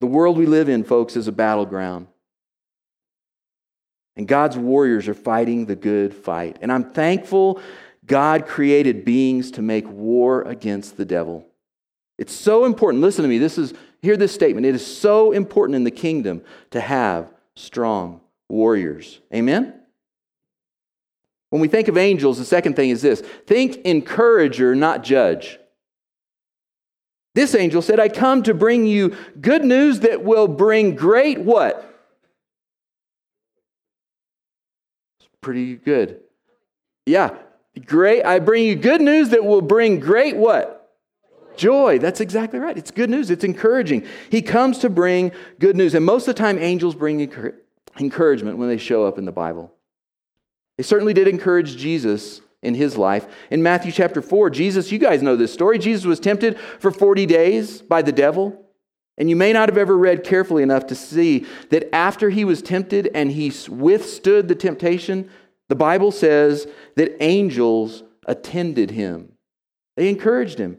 The 0.00 0.06
world 0.06 0.36
we 0.36 0.46
live 0.46 0.68
in, 0.68 0.84
folks, 0.84 1.16
is 1.16 1.28
a 1.28 1.32
battleground. 1.32 2.08
And 4.16 4.28
God's 4.28 4.56
warriors 4.56 5.08
are 5.08 5.14
fighting 5.14 5.66
the 5.66 5.76
good 5.76 6.14
fight. 6.14 6.58
And 6.60 6.72
I'm 6.72 6.92
thankful 6.92 7.60
God 8.06 8.46
created 8.46 9.04
beings 9.04 9.52
to 9.52 9.62
make 9.62 9.88
war 9.88 10.42
against 10.42 10.96
the 10.96 11.04
devil. 11.04 11.46
It's 12.18 12.32
so 12.32 12.64
important. 12.64 13.02
Listen 13.02 13.22
to 13.22 13.28
me. 13.28 13.38
This 13.38 13.58
is 13.58 13.74
hear 14.02 14.16
this 14.16 14.32
statement. 14.32 14.66
It 14.66 14.74
is 14.74 14.86
so 14.86 15.32
important 15.32 15.76
in 15.76 15.84
the 15.84 15.90
kingdom 15.90 16.42
to 16.70 16.80
have 16.80 17.32
strong 17.56 18.20
warriors. 18.48 19.20
Amen. 19.34 19.80
When 21.50 21.60
we 21.60 21.68
think 21.68 21.88
of 21.88 21.96
angels, 21.96 22.38
the 22.38 22.44
second 22.44 22.76
thing 22.76 22.90
is 22.90 23.00
this. 23.00 23.20
Think 23.20 23.76
encourager, 23.78 24.74
not 24.74 25.02
judge. 25.02 25.58
This 27.34 27.54
angel 27.54 27.82
said, 27.82 27.98
"I 27.98 28.08
come 28.08 28.42
to 28.44 28.54
bring 28.54 28.86
you 28.86 29.16
good 29.40 29.64
news 29.64 30.00
that 30.00 30.22
will 30.22 30.48
bring 30.48 30.94
great 30.94 31.40
what? 31.40 31.90
Pretty 35.40 35.74
good. 35.74 36.20
Yeah, 37.06 37.36
great. 37.84 38.24
I 38.24 38.38
bring 38.38 38.64
you 38.64 38.76
good 38.76 39.00
news 39.00 39.30
that 39.30 39.44
will 39.44 39.60
bring 39.60 40.00
great 40.00 40.36
what? 40.36 40.80
Joy. 41.56 41.98
That's 41.98 42.20
exactly 42.20 42.58
right. 42.58 42.78
It's 42.78 42.90
good 42.90 43.10
news. 43.10 43.30
It's 43.30 43.44
encouraging. 43.44 44.06
He 44.30 44.40
comes 44.40 44.78
to 44.78 44.88
bring 44.88 45.32
good 45.58 45.76
news. 45.76 45.94
And 45.94 46.04
most 46.04 46.26
of 46.26 46.34
the 46.34 46.38
time, 46.38 46.58
angels 46.58 46.94
bring 46.94 47.20
encouragement 48.00 48.58
when 48.58 48.68
they 48.68 48.78
show 48.78 49.04
up 49.04 49.18
in 49.18 49.24
the 49.24 49.32
Bible. 49.32 49.72
They 50.78 50.82
certainly 50.82 51.12
did 51.12 51.28
encourage 51.28 51.76
Jesus 51.76 52.40
in 52.64 52.74
his 52.74 52.96
life. 52.96 53.26
In 53.50 53.62
Matthew 53.62 53.92
chapter 53.92 54.22
4, 54.22 54.50
Jesus, 54.50 54.90
you 54.90 54.98
guys 54.98 55.22
know 55.22 55.36
this 55.36 55.52
story. 55.52 55.78
Jesus 55.78 56.04
was 56.04 56.18
tempted 56.18 56.58
for 56.78 56.90
40 56.90 57.26
days 57.26 57.82
by 57.82 58.02
the 58.02 58.12
devil. 58.12 58.60
And 59.16 59.30
you 59.30 59.36
may 59.36 59.52
not 59.52 59.68
have 59.68 59.78
ever 59.78 59.96
read 59.96 60.24
carefully 60.24 60.62
enough 60.62 60.86
to 60.88 60.94
see 60.94 61.46
that 61.70 61.94
after 61.94 62.30
he 62.30 62.44
was 62.44 62.62
tempted 62.62 63.10
and 63.14 63.30
he 63.30 63.52
withstood 63.68 64.48
the 64.48 64.56
temptation, 64.56 65.30
the 65.68 65.76
Bible 65.76 66.10
says 66.10 66.66
that 66.96 67.22
angels 67.22 68.02
attended 68.26 68.90
him. 68.90 69.32
They 69.96 70.08
encouraged 70.08 70.58
him. 70.58 70.78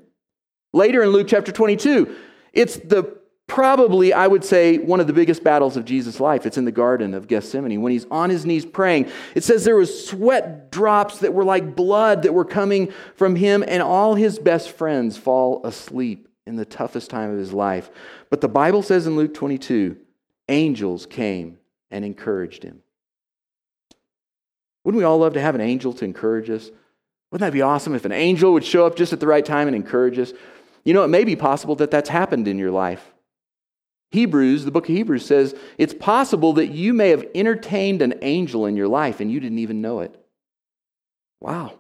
Later 0.74 1.04
in 1.04 1.10
Luke 1.10 1.28
chapter 1.30 1.54
22, 1.54 2.14
it's 2.52 2.76
the 2.76 3.18
probably, 3.48 4.12
I 4.14 4.28
would 4.28 4.44
say, 4.44 4.78
one 4.78 5.00
of 5.00 5.08
the 5.08 5.14
biggest 5.14 5.44
battles 5.44 5.78
of 5.78 5.86
Jesus' 5.86 6.20
life. 6.20 6.46
It's 6.46 6.58
in 6.58 6.66
the 6.66 6.72
Garden 6.72 7.14
of 7.14 7.28
Gethsemane. 7.28 7.82
When 7.82 7.92
he's 7.92 8.06
on 8.12 8.30
his 8.30 8.46
knees 8.46 8.66
praying, 8.66 9.10
it 9.36 9.44
says 9.44 9.64
there 9.64 9.76
was 9.76 10.08
sweat 10.08 10.72
drops 10.72 11.20
that 11.20 11.34
were 11.34 11.44
like 11.44 11.76
blood 11.76 12.24
that 12.24 12.34
were 12.34 12.46
coming 12.46 12.92
from 13.16 13.36
him, 13.36 13.64
and 13.68 13.82
all 13.82 14.16
his 14.16 14.40
best 14.40 14.72
friends 14.72 15.18
fall 15.18 15.66
asleep 15.66 16.28
in 16.48 16.56
the 16.56 16.66
toughest 16.66 17.10
time 17.10 17.32
of 17.32 17.38
his 17.38 17.54
life. 17.54 17.90
But 18.30 18.42
the 18.42 18.48
Bible 18.48 18.82
says 18.82 19.08
in 19.08 19.16
Luke 19.16 19.34
22, 19.34 19.98
angels 20.50 21.06
came 21.06 21.58
and 21.92 22.04
encouraged 22.04 22.64
him. 22.64 22.82
Wouldn't 24.84 25.00
we 25.00 25.06
all 25.06 25.18
love 25.18 25.34
to 25.34 25.42
have 25.42 25.56
an 25.56 25.62
angel 25.62 25.94
to 25.94 26.06
encourage 26.06 26.50
us? 26.50 26.70
Wouldn't 27.32 27.46
that 27.46 27.54
be 27.54 27.64
awesome 27.64 27.96
if 27.96 28.06
an 28.06 28.12
angel 28.12 28.54
would 28.54 28.64
show 28.64 28.86
up 28.86 28.96
just 28.96 29.14
at 29.14 29.20
the 29.20 29.28
right 29.28 29.44
time 29.44 29.68
and 29.68 29.76
encourage 29.76 30.20
us? 30.20 30.32
You 30.84 30.94
know, 30.94 31.04
it 31.04 31.08
may 31.08 31.24
be 31.24 31.36
possible 31.36 31.76
that 31.78 31.90
that's 31.90 32.10
happened 32.10 32.48
in 32.48 32.60
your 32.60 32.70
life. 32.70 33.12
Hebrews, 34.12 34.66
the 34.66 34.72
book 34.72 34.88
of 34.88 34.96
Hebrews 34.96 35.26
says 35.26 35.56
it's 35.78 35.94
possible 35.94 36.54
that 36.54 36.68
you 36.68 36.94
may 36.94 37.10
have 37.10 37.26
entertained 37.36 38.02
an 38.02 38.16
angel 38.22 38.66
in 38.66 38.76
your 38.76 38.88
life 38.88 39.20
and 39.20 39.32
you 39.32 39.40
didn't 39.40 39.60
even 39.60 39.82
know 39.82 40.00
it. 40.00 40.16
Wow. 41.42 41.80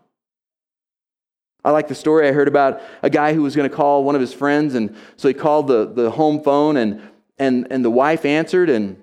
I 1.65 1.72
like 1.72 1.88
the 1.88 1.96
story 1.96 2.27
I 2.27 2.32
heard 2.32 2.48
about 2.48 2.82
a 3.01 3.10
guy 3.10 3.34
who 3.34 3.41
was 3.41 3.55
going 3.55 3.67
to 3.67 3.75
call 3.75 4.03
one 4.03 4.13
of 4.13 4.22
his 4.22 4.32
friends, 4.32 4.75
and 4.75 4.96
so 5.17 5.27
he 5.27 5.34
called 5.34 5.67
the, 5.67 5.91
the 5.91 6.12
home 6.12 6.44
phone, 6.44 6.77
and, 6.77 7.01
and, 7.39 7.67
and 7.72 7.84
the 7.84 7.89
wife 7.89 8.24
answered, 8.24 8.70
and 8.70 9.01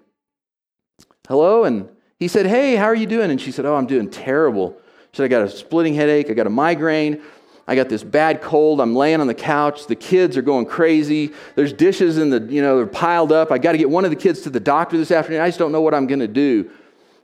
hello, 1.26 1.64
and 1.64 1.88
he 2.20 2.28
said, 2.28 2.46
Hey, 2.46 2.76
how 2.76 2.84
are 2.84 2.94
you 2.94 3.06
doing? 3.06 3.32
And 3.32 3.40
she 3.40 3.50
said, 3.50 3.64
Oh, 3.64 3.74
I'm 3.74 3.86
doing 3.86 4.08
terrible. 4.08 4.76
She 5.10 5.16
said, 5.16 5.24
I 5.24 5.28
got 5.28 5.42
a 5.42 5.50
splitting 5.50 5.94
headache, 5.94 6.30
I 6.30 6.34
got 6.34 6.46
a 6.46 6.50
migraine, 6.50 7.20
I 7.66 7.76
got 7.76 7.88
this 7.88 8.02
bad 8.02 8.42
cold. 8.42 8.80
I'm 8.80 8.94
laying 8.94 9.20
on 9.20 9.28
the 9.28 9.34
couch. 9.34 9.86
The 9.86 9.94
kids 9.94 10.36
are 10.36 10.42
going 10.42 10.66
crazy. 10.66 11.32
There's 11.54 11.72
dishes 11.72 12.18
in 12.18 12.30
the, 12.30 12.40
you 12.40 12.60
know, 12.60 12.76
they're 12.76 12.86
piled 12.86 13.30
up. 13.30 13.52
I 13.52 13.58
got 13.58 13.72
to 13.72 13.78
get 13.78 13.88
one 13.88 14.04
of 14.04 14.10
the 14.10 14.16
kids 14.16 14.40
to 14.42 14.50
the 14.50 14.60
doctor 14.60 14.96
this 14.96 15.10
afternoon. 15.10 15.40
I 15.40 15.48
just 15.48 15.58
don't 15.58 15.72
know 15.72 15.80
what 15.80 15.94
I'm 15.94 16.06
going 16.06 16.20
to 16.20 16.28
do. 16.28 16.70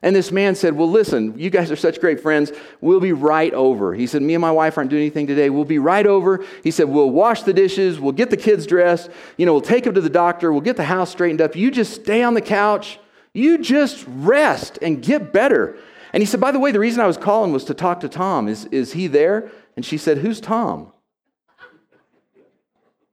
And 0.01 0.15
this 0.15 0.31
man 0.31 0.55
said, 0.55 0.75
Well, 0.75 0.89
listen, 0.89 1.37
you 1.39 1.51
guys 1.51 1.73
are 1.73 1.77
such 1.77 2.01
great 2.01 2.21
friends. 2.21 2.53
We'll 2.81 3.01
be 3.01 3.13
right 3.13 3.53
over. 3.53 3.95
He 3.95 4.07
said, 4.07 4.23
Me 4.23 4.35
and 4.35 4.41
my 4.41 4.53
wife 4.53 4.79
aren't 4.79 4.91
doing 4.91 5.03
anything 5.03 5.27
today. 5.27 5.51
We'll 5.51 5.65
be 5.65 5.81
right 5.81 6.07
over. 6.07 6.45
He 6.63 6.71
said, 6.71 6.89
We'll 6.89 7.11
wash 7.11 7.43
the 7.43 7.53
dishes. 7.53 7.99
We'll 7.99 8.13
get 8.13 8.31
the 8.31 8.37
kids 8.37 8.65
dressed. 8.65 9.11
You 9.37 9.47
know, 9.47 9.53
we'll 9.53 9.61
take 9.61 9.85
them 9.85 9.95
to 9.95 10.01
the 10.01 10.09
doctor. 10.09 10.53
We'll 10.53 10.61
get 10.61 10.77
the 10.77 10.85
house 10.85 11.11
straightened 11.11 11.41
up. 11.41 11.57
You 11.57 11.73
just 11.73 11.95
stay 11.95 12.23
on 12.23 12.35
the 12.35 12.41
couch. 12.41 13.01
You 13.33 13.59
just 13.59 14.05
rest 14.07 14.79
and 14.83 15.03
get 15.03 15.33
better. 15.33 15.77
And 16.13 16.23
he 16.23 16.27
said, 16.27 16.41
By 16.41 16.53
the 16.53 16.61
way, 16.61 16.71
the 16.71 16.79
reason 16.79 17.01
I 17.01 17.07
was 17.09 17.17
calling 17.17 17.53
was 17.53 17.65
to 17.65 17.75
talk 17.75 18.01
to 18.01 18.09
Tom. 18.09 18.47
Is, 18.47 18.67
is 18.67 18.93
he 18.93 19.09
there? 19.09 19.51
And 19.79 19.87
she 19.87 19.97
said, 19.97 20.19
Who's 20.19 20.41
Tom? 20.41 20.93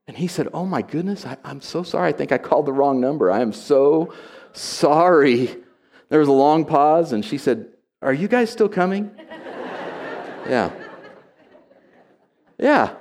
And 0.07 0.17
he 0.17 0.25
said, 0.25 0.48
Oh 0.51 0.65
my 0.65 0.81
goodness, 0.81 1.24
I, 1.24 1.38
am 1.45 1.62
so 1.62 1.84
sorry. 1.84 2.10
I 2.10 2.12
think 2.12 2.31
I 2.31 2.39
called 2.39 2.65
the 2.65 2.74
wrong 2.74 3.00
number. 3.00 3.31
I 3.31 3.41
am 3.41 3.53
so 3.53 4.15
sorry. 4.51 5.57
There 6.10 6.19
was 6.19 6.27
a 6.27 6.31
long 6.31 6.65
pause, 6.65 7.13
and 7.13 7.24
she 7.24 7.38
said, 7.38 7.67
Are 8.01 8.15
you 8.15 8.27
guys 8.27 8.50
still 8.50 8.67
coming? 8.67 9.12
yeah. 10.50 10.72
Yeah. 12.57 12.95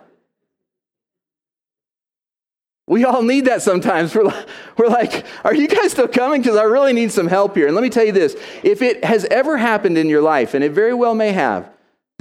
We 2.86 3.06
all 3.06 3.22
need 3.22 3.46
that 3.46 3.62
sometimes. 3.62 4.14
We're 4.14 4.24
like, 4.24 4.46
we're 4.76 4.88
like, 4.88 5.24
are 5.42 5.54
you 5.54 5.68
guys 5.68 5.92
still 5.92 6.06
coming? 6.06 6.42
Because 6.42 6.58
I 6.58 6.64
really 6.64 6.92
need 6.92 7.12
some 7.12 7.28
help 7.28 7.56
here. 7.56 7.64
And 7.64 7.74
let 7.74 7.80
me 7.80 7.88
tell 7.88 8.04
you 8.04 8.12
this 8.12 8.36
if 8.62 8.82
it 8.82 9.02
has 9.06 9.24
ever 9.30 9.56
happened 9.56 9.96
in 9.96 10.10
your 10.10 10.20
life, 10.20 10.52
and 10.52 10.62
it 10.62 10.72
very 10.72 10.92
well 10.92 11.14
may 11.14 11.32
have, 11.32 11.73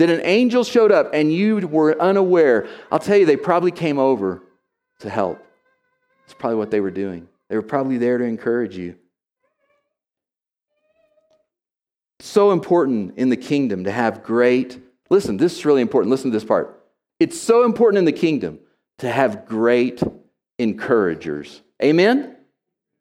that 0.03 0.10
an 0.10 0.25
angel 0.25 0.65
showed 0.65 0.91
up 0.91 1.12
and 1.13 1.31
you 1.31 1.65
were 1.65 1.98
unaware, 2.01 2.67
I'll 2.91 3.00
tell 3.00 3.15
you, 3.15 3.25
they 3.25 3.38
probably 3.38 3.72
came 3.72 3.98
over 3.98 4.43
to 5.00 5.10
help. 5.10 5.39
That's 6.25 6.33
probably 6.33 6.57
what 6.57 6.72
they 6.72 6.81
were 6.81 6.91
doing. 6.91 7.29
They 7.48 7.55
were 7.55 7.62
probably 7.62 7.98
there 7.98 8.17
to 8.17 8.25
encourage 8.25 8.75
you. 8.75 8.98
So 12.19 12.51
important 12.51 13.17
in 13.17 13.29
the 13.29 13.38
kingdom 13.38 13.86
to 13.86 13.91
have 13.91 14.24
great, 14.24 14.77
listen, 15.10 15.38
this 15.38 15.57
is 15.57 15.65
really 15.65 15.81
important. 15.81 16.12
Listen 16.12 16.31
to 16.31 16.36
this 16.38 16.45
part. 16.45 16.83
It's 17.22 17.39
so 17.39 17.63
important 17.63 18.00
in 18.00 18.05
the 18.05 18.12
kingdom 18.12 18.60
to 18.98 19.10
have 19.10 19.45
great 19.45 20.03
encouragers. 20.60 21.62
Amen? 21.81 22.36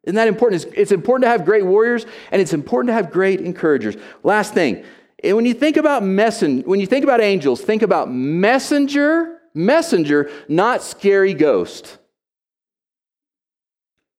Isn't 0.05 0.15
that 0.15 0.29
important? 0.29 0.63
It's, 0.63 0.73
it's 0.73 0.91
important 0.93 1.23
to 1.23 1.29
have 1.29 1.43
great 1.43 1.65
warriors 1.65 2.05
and 2.31 2.41
it's 2.41 2.53
important 2.53 2.91
to 2.91 2.93
have 2.93 3.11
great 3.11 3.41
encouragers. 3.41 3.97
Last 4.23 4.53
thing, 4.53 4.85
and 5.23 5.35
when 5.37 5.45
you 5.45 5.53
think 5.53 5.77
about 5.77 6.03
messen, 6.03 6.65
when 6.65 6.79
you 6.79 6.87
think 6.87 7.03
about 7.03 7.21
angels, 7.21 7.61
think 7.61 7.81
about 7.81 8.11
messenger, 8.11 9.39
messenger, 9.53 10.29
not 10.49 10.83
scary 10.83 11.33
ghost. 11.33 11.97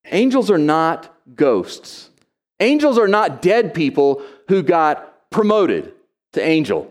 Angels 0.07 0.51
are 0.51 0.59
not 0.59 1.15
ghosts. 1.35 2.09
Angels 2.61 2.99
are 2.99 3.09
not 3.09 3.43
dead 3.43 3.75
people 3.75 4.23
who 4.49 4.63
got 4.63 5.31
promoted 5.31 5.93
to 6.33 6.43
angel. 6.43 6.91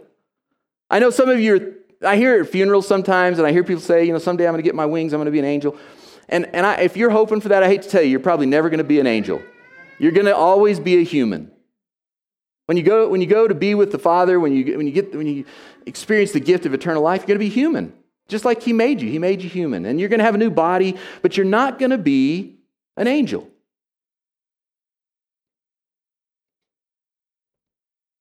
I 0.89 1.00
know 1.00 1.10
some 1.10 1.29
of 1.29 1.39
you 1.39 1.55
are, 1.55 2.08
I 2.08 2.17
hear 2.17 2.41
at 2.41 2.50
funerals 2.50 2.88
sometimes, 2.88 3.39
and 3.39 3.48
I 3.48 3.51
hear 3.51 3.63
people 3.63 3.82
say, 3.82 4.03
you 4.05 4.13
know, 4.13 4.20
someday 4.20 4.46
I'm 4.46 4.53
going 4.53 4.63
to 4.63 4.67
get 4.67 4.75
my 4.75 4.86
wings, 4.86 5.13
I'm 5.13 5.17
going 5.17 5.25
to 5.25 5.32
be 5.32 5.39
an 5.39 5.46
angel. 5.46 5.77
And, 6.29 6.46
and 6.53 6.65
I, 6.65 6.75
if 6.75 6.98
you're 6.98 7.10
hoping 7.10 7.41
for 7.41 7.50
that, 7.50 7.63
I 7.63 7.67
hate 7.67 7.82
to 7.84 7.89
tell 7.89 8.01
you, 8.01 8.10
you're 8.10 8.20
probably 8.20 8.46
never 8.46 8.70
going 8.70 8.79
to 8.79 8.84
be 8.84 9.00
an 9.00 9.08
angel. 9.08 9.41
You're 10.00 10.12
going 10.12 10.25
to 10.25 10.36
always 10.36 10.79
be 10.79 10.98
a 10.98 11.03
human. 11.03 11.51
When 12.65 12.77
you 12.77 12.84
go, 12.84 13.10
when 13.10 13.22
you 13.22 13.27
go 13.27 13.48
to 13.48 13.53
be 13.53 13.75
with 13.75 13.91
the 13.91 14.00
Father, 14.00 14.39
when 14.39 14.53
you, 14.53 14.77
when, 14.77 14.88
you 14.88 14.93
get, 14.93 15.15
when 15.15 15.27
you 15.27 15.46
experience 15.86 16.32
the 16.32 16.39
gift 16.39 16.65
of 16.65 16.74
eternal 16.74 17.03
life, 17.03 17.22
you're 17.22 17.27
going 17.27 17.39
to 17.39 17.46
be 17.46 17.50
human. 17.50 17.93
Just 18.29 18.46
like 18.46 18.63
He 18.63 18.72
made 18.72 19.01
you. 19.01 19.10
He 19.10 19.20
made 19.20 19.41
you 19.41 19.50
human. 19.50 19.86
And 19.86 20.00
you're 20.00 20.10
going 20.10 20.20
to 20.20 20.24
have 20.25 20.36
a 20.36 20.39
new 20.39 20.50
body, 20.50 20.96
but 21.22 21.36
you're 21.36 21.46
not 21.46 21.77
going 21.77 21.91
to 21.91 21.98
be 21.98 22.55
an 22.96 23.08
angel. 23.08 23.50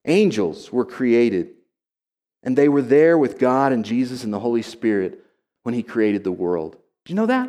Angels 0.05 0.73
were 0.73 0.85
created 0.85 1.51
And 2.43 2.59
they 2.59 2.69
were 2.69 2.83
there 2.83 3.17
with 3.17 3.39
God 3.39 3.73
and 3.73 3.85
Jesus 3.85 4.25
and 4.25 4.33
the 4.33 4.41
Holy 4.41 4.63
Spirit 4.63 5.25
when 5.63 5.75
He 5.75 5.85
created 5.85 6.25
the 6.25 6.33
world. 6.33 6.77
Do 7.05 7.13
you 7.13 7.15
know 7.15 7.27
that? 7.27 7.49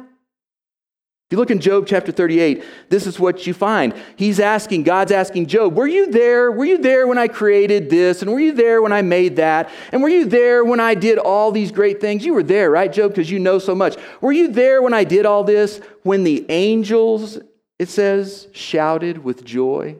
You 1.34 1.38
look 1.38 1.50
in 1.50 1.60
Job 1.60 1.88
chapter 1.88 2.12
38, 2.12 2.63
this 2.90 3.08
is 3.08 3.20
what 3.20 3.48
you 3.48 3.56
find. 3.56 3.96
He's 4.16 4.40
asking, 4.40 4.84
God's 4.84 5.12
asking 5.12 5.48
Job, 5.48 5.75
Were 5.75 5.88
you 5.88 6.12
there? 6.12 6.52
Were 6.52 6.63
you 6.63 6.78
there 6.78 7.08
when 7.08 7.18
I 7.18 7.28
created 7.28 7.90
this? 7.90 8.22
And 8.22 8.32
were 8.32 8.40
you 8.40 8.52
there 8.52 8.84
when 8.84 8.94
I 8.94 9.02
made 9.02 9.38
that? 9.38 9.72
And 9.92 10.04
were 10.04 10.10
you 10.10 10.25
there 10.25 10.63
when 10.63 10.80
I 10.80 10.94
did 10.94 11.18
all 11.18 11.52
these 11.52 11.72
great 11.72 12.00
things? 12.00 12.24
You 12.24 12.36
were 12.36 12.44
there, 12.44 12.70
right, 12.70 12.94
Job? 12.94 13.10
Because 13.10 13.32
you 13.32 13.40
know 13.40 13.58
so 13.58 13.74
much. 13.74 13.98
Were 14.22 14.32
you 14.32 14.50
there 14.50 14.84
when 14.84 14.94
I 14.94 15.06
did 15.06 15.25
all 15.25 15.44
this? 15.44 15.82
When 16.04 16.24
the 16.24 16.46
angels, 16.50 17.40
it 17.80 17.90
says, 17.90 18.48
shouted 18.52 19.24
with 19.24 19.44
joy? 19.44 19.96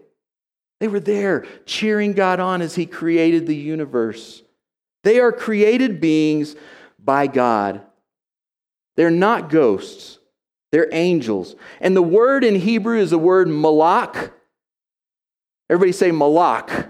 They 0.82 0.88
were 0.88 1.00
there 1.00 1.48
cheering 1.66 2.14
God 2.14 2.42
on 2.42 2.62
as 2.62 2.76
He 2.76 2.86
created 2.86 3.48
the 3.48 3.56
universe. 3.56 4.44
They 5.04 5.20
are 5.20 5.32
created 5.32 6.00
beings 6.00 6.56
by 7.04 7.26
God. 7.26 7.82
They're 8.96 9.10
not 9.10 9.50
ghosts, 9.50 10.20
they're 10.74 10.90
angels. 10.92 11.56
And 11.80 11.96
the 11.96 12.02
word 12.02 12.44
in 12.44 12.56
Hebrew 12.56 12.98
is 12.98 13.12
the 13.12 13.18
word 13.20 13.48
malak. 13.48 14.34
Everybody 15.70 15.92
say 15.92 16.10
malak. 16.10 16.88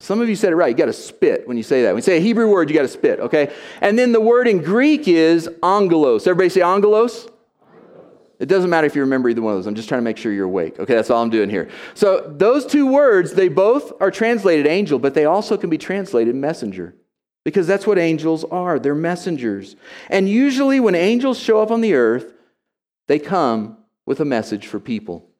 Some 0.00 0.20
of 0.20 0.28
you 0.28 0.36
said 0.36 0.52
it 0.52 0.56
right. 0.56 0.68
You 0.68 0.76
got 0.76 0.86
to 0.86 0.92
spit 0.92 1.48
when 1.48 1.56
you 1.56 1.62
say 1.62 1.84
that. 1.84 1.88
When 1.88 1.96
you 1.96 2.02
say 2.02 2.18
a 2.18 2.20
Hebrew 2.20 2.50
word, 2.50 2.68
you 2.68 2.76
got 2.76 2.82
to 2.82 2.88
spit, 2.88 3.18
okay? 3.20 3.50
And 3.80 3.98
then 3.98 4.12
the 4.12 4.20
word 4.20 4.46
in 4.46 4.58
Greek 4.62 5.08
is 5.08 5.48
angelos. 5.62 6.26
Everybody 6.26 6.50
say 6.50 6.60
angelos? 6.60 7.30
It 8.38 8.46
doesn't 8.46 8.68
matter 8.68 8.86
if 8.86 8.94
you 8.94 9.00
remember 9.00 9.30
either 9.30 9.40
one 9.40 9.54
of 9.54 9.58
those. 9.60 9.66
I'm 9.66 9.74
just 9.74 9.88
trying 9.88 10.02
to 10.02 10.04
make 10.04 10.18
sure 10.18 10.30
you're 10.30 10.44
awake. 10.44 10.78
Okay, 10.78 10.94
that's 10.94 11.08
all 11.08 11.22
I'm 11.22 11.30
doing 11.30 11.48
here. 11.48 11.70
So, 11.94 12.30
those 12.36 12.66
two 12.66 12.92
words, 12.92 13.32
they 13.32 13.48
both 13.48 13.94
are 14.02 14.10
translated 14.10 14.66
angel, 14.66 14.98
but 14.98 15.14
they 15.14 15.24
also 15.24 15.56
can 15.56 15.70
be 15.70 15.78
translated 15.78 16.34
messenger 16.34 16.94
because 17.46 17.68
that's 17.68 17.86
what 17.86 17.96
angels 17.96 18.42
are. 18.42 18.80
They're 18.80 18.96
messengers. 18.96 19.76
And 20.10 20.28
usually, 20.28 20.80
when 20.80 20.96
angels 20.96 21.38
show 21.38 21.62
up 21.62 21.70
on 21.70 21.80
the 21.80 21.94
earth, 21.94 22.34
they 23.06 23.20
come 23.20 23.78
with 24.04 24.18
a 24.18 24.24
message 24.24 24.66
for 24.66 24.80
people. 24.80 25.30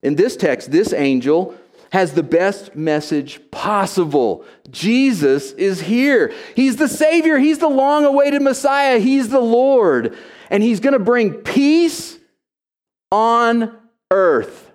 In 0.00 0.14
this 0.14 0.36
text, 0.36 0.70
this 0.70 0.92
angel 0.92 1.56
has 1.90 2.12
the 2.12 2.22
best 2.22 2.76
message 2.76 3.40
possible. 3.50 4.44
Jesus 4.70 5.50
is 5.52 5.80
here. 5.80 6.32
He's 6.54 6.76
the 6.76 6.86
Savior, 6.86 7.38
He's 7.38 7.58
the 7.58 7.68
long 7.68 8.04
awaited 8.04 8.40
Messiah, 8.40 9.00
He's 9.00 9.28
the 9.28 9.40
Lord 9.40 10.16
and 10.50 10.62
he's 10.62 10.80
going 10.80 10.92
to 10.92 10.98
bring 10.98 11.32
peace 11.32 12.18
on 13.10 13.76
earth. 14.10 14.70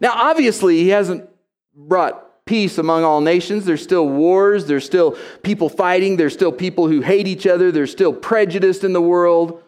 Now, 0.00 0.12
obviously, 0.14 0.78
he 0.78 0.88
hasn't 0.88 1.28
brought 1.74 2.24
peace 2.46 2.78
among 2.78 3.04
all 3.04 3.20
nations. 3.20 3.64
There's 3.64 3.82
still 3.82 4.08
wars, 4.08 4.66
there's 4.66 4.84
still 4.84 5.16
people 5.42 5.68
fighting, 5.68 6.16
there's 6.16 6.32
still 6.32 6.52
people 6.52 6.88
who 6.88 7.00
hate 7.00 7.26
each 7.26 7.46
other, 7.46 7.70
there's 7.70 7.92
still 7.92 8.12
prejudice 8.12 8.84
in 8.84 8.92
the 8.92 9.00
world. 9.00 9.62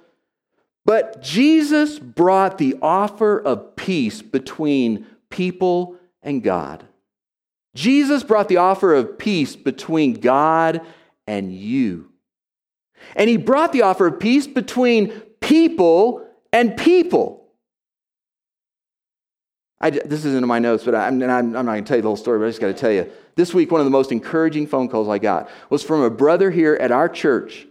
But 0.84 1.22
Jesus 1.22 1.98
brought 1.98 2.58
the 2.58 2.76
offer 2.82 3.38
of 3.38 3.74
peace 3.76 4.20
between 4.20 5.06
people 5.30 5.96
and 6.22 6.42
God. 6.42 6.84
Jesus 7.74 8.22
brought 8.22 8.48
the 8.48 8.58
offer 8.58 8.94
of 8.94 9.18
peace 9.18 9.56
between 9.56 10.14
God 10.14 10.80
and 11.26 11.52
you. 11.52 12.10
And 13.16 13.28
he 13.28 13.36
brought 13.36 13.72
the 13.72 13.82
offer 13.82 14.06
of 14.06 14.20
peace 14.20 14.46
between 14.46 15.08
people 15.40 16.26
and 16.52 16.76
people. 16.76 17.43
I, 19.80 19.90
this 19.90 20.24
isn't 20.24 20.42
in 20.42 20.46
my 20.46 20.58
notes, 20.58 20.84
but 20.84 20.94
I'm, 20.94 21.22
I'm, 21.22 21.30
I'm 21.30 21.52
not 21.52 21.64
going 21.64 21.84
to 21.84 21.88
tell 21.88 21.96
you 21.96 22.02
the 22.02 22.08
whole 22.08 22.16
story, 22.16 22.38
but 22.38 22.46
I 22.46 22.48
just 22.48 22.60
got 22.60 22.68
to 22.68 22.74
tell 22.74 22.92
you. 22.92 23.10
This 23.36 23.52
week, 23.52 23.70
one 23.70 23.80
of 23.80 23.84
the 23.84 23.90
most 23.90 24.12
encouraging 24.12 24.66
phone 24.66 24.88
calls 24.88 25.08
I 25.08 25.18
got 25.18 25.50
was 25.68 25.82
from 25.82 26.02
a 26.02 26.10
brother 26.10 26.50
here 26.50 26.74
at 26.74 26.92
our 26.92 27.08
church 27.08 27.66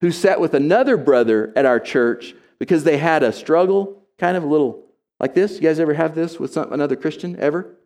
who 0.00 0.10
sat 0.10 0.40
with 0.40 0.54
another 0.54 0.96
brother 0.96 1.52
at 1.56 1.66
our 1.66 1.80
church 1.80 2.34
because 2.58 2.84
they 2.84 2.98
had 2.98 3.22
a 3.22 3.32
struggle, 3.32 4.04
kind 4.18 4.36
of 4.36 4.44
a 4.44 4.46
little 4.46 4.84
like 5.18 5.34
this. 5.34 5.54
You 5.54 5.60
guys 5.60 5.80
ever 5.80 5.94
have 5.94 6.14
this 6.14 6.38
with 6.38 6.52
some, 6.52 6.72
another 6.72 6.96
Christian 6.96 7.38
ever? 7.38 7.76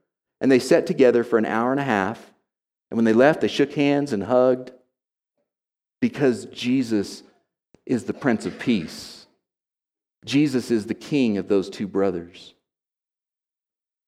And 0.40 0.50
they 0.50 0.58
sat 0.58 0.86
together 0.86 1.24
for 1.24 1.38
an 1.38 1.46
hour 1.46 1.70
and 1.70 1.80
a 1.80 1.84
half. 1.84 2.18
And 2.90 2.98
when 2.98 3.04
they 3.04 3.12
left, 3.12 3.40
they 3.40 3.48
shook 3.48 3.72
hands 3.72 4.12
and 4.12 4.24
hugged 4.24 4.72
because 6.00 6.46
Jesus 6.46 7.22
is 7.86 8.04
the 8.04 8.14
Prince 8.14 8.46
of 8.46 8.58
Peace. 8.58 9.26
Jesus 10.24 10.70
is 10.70 10.86
the 10.86 10.94
king 10.94 11.38
of 11.38 11.48
those 11.48 11.70
two 11.70 11.86
brothers. 11.86 12.54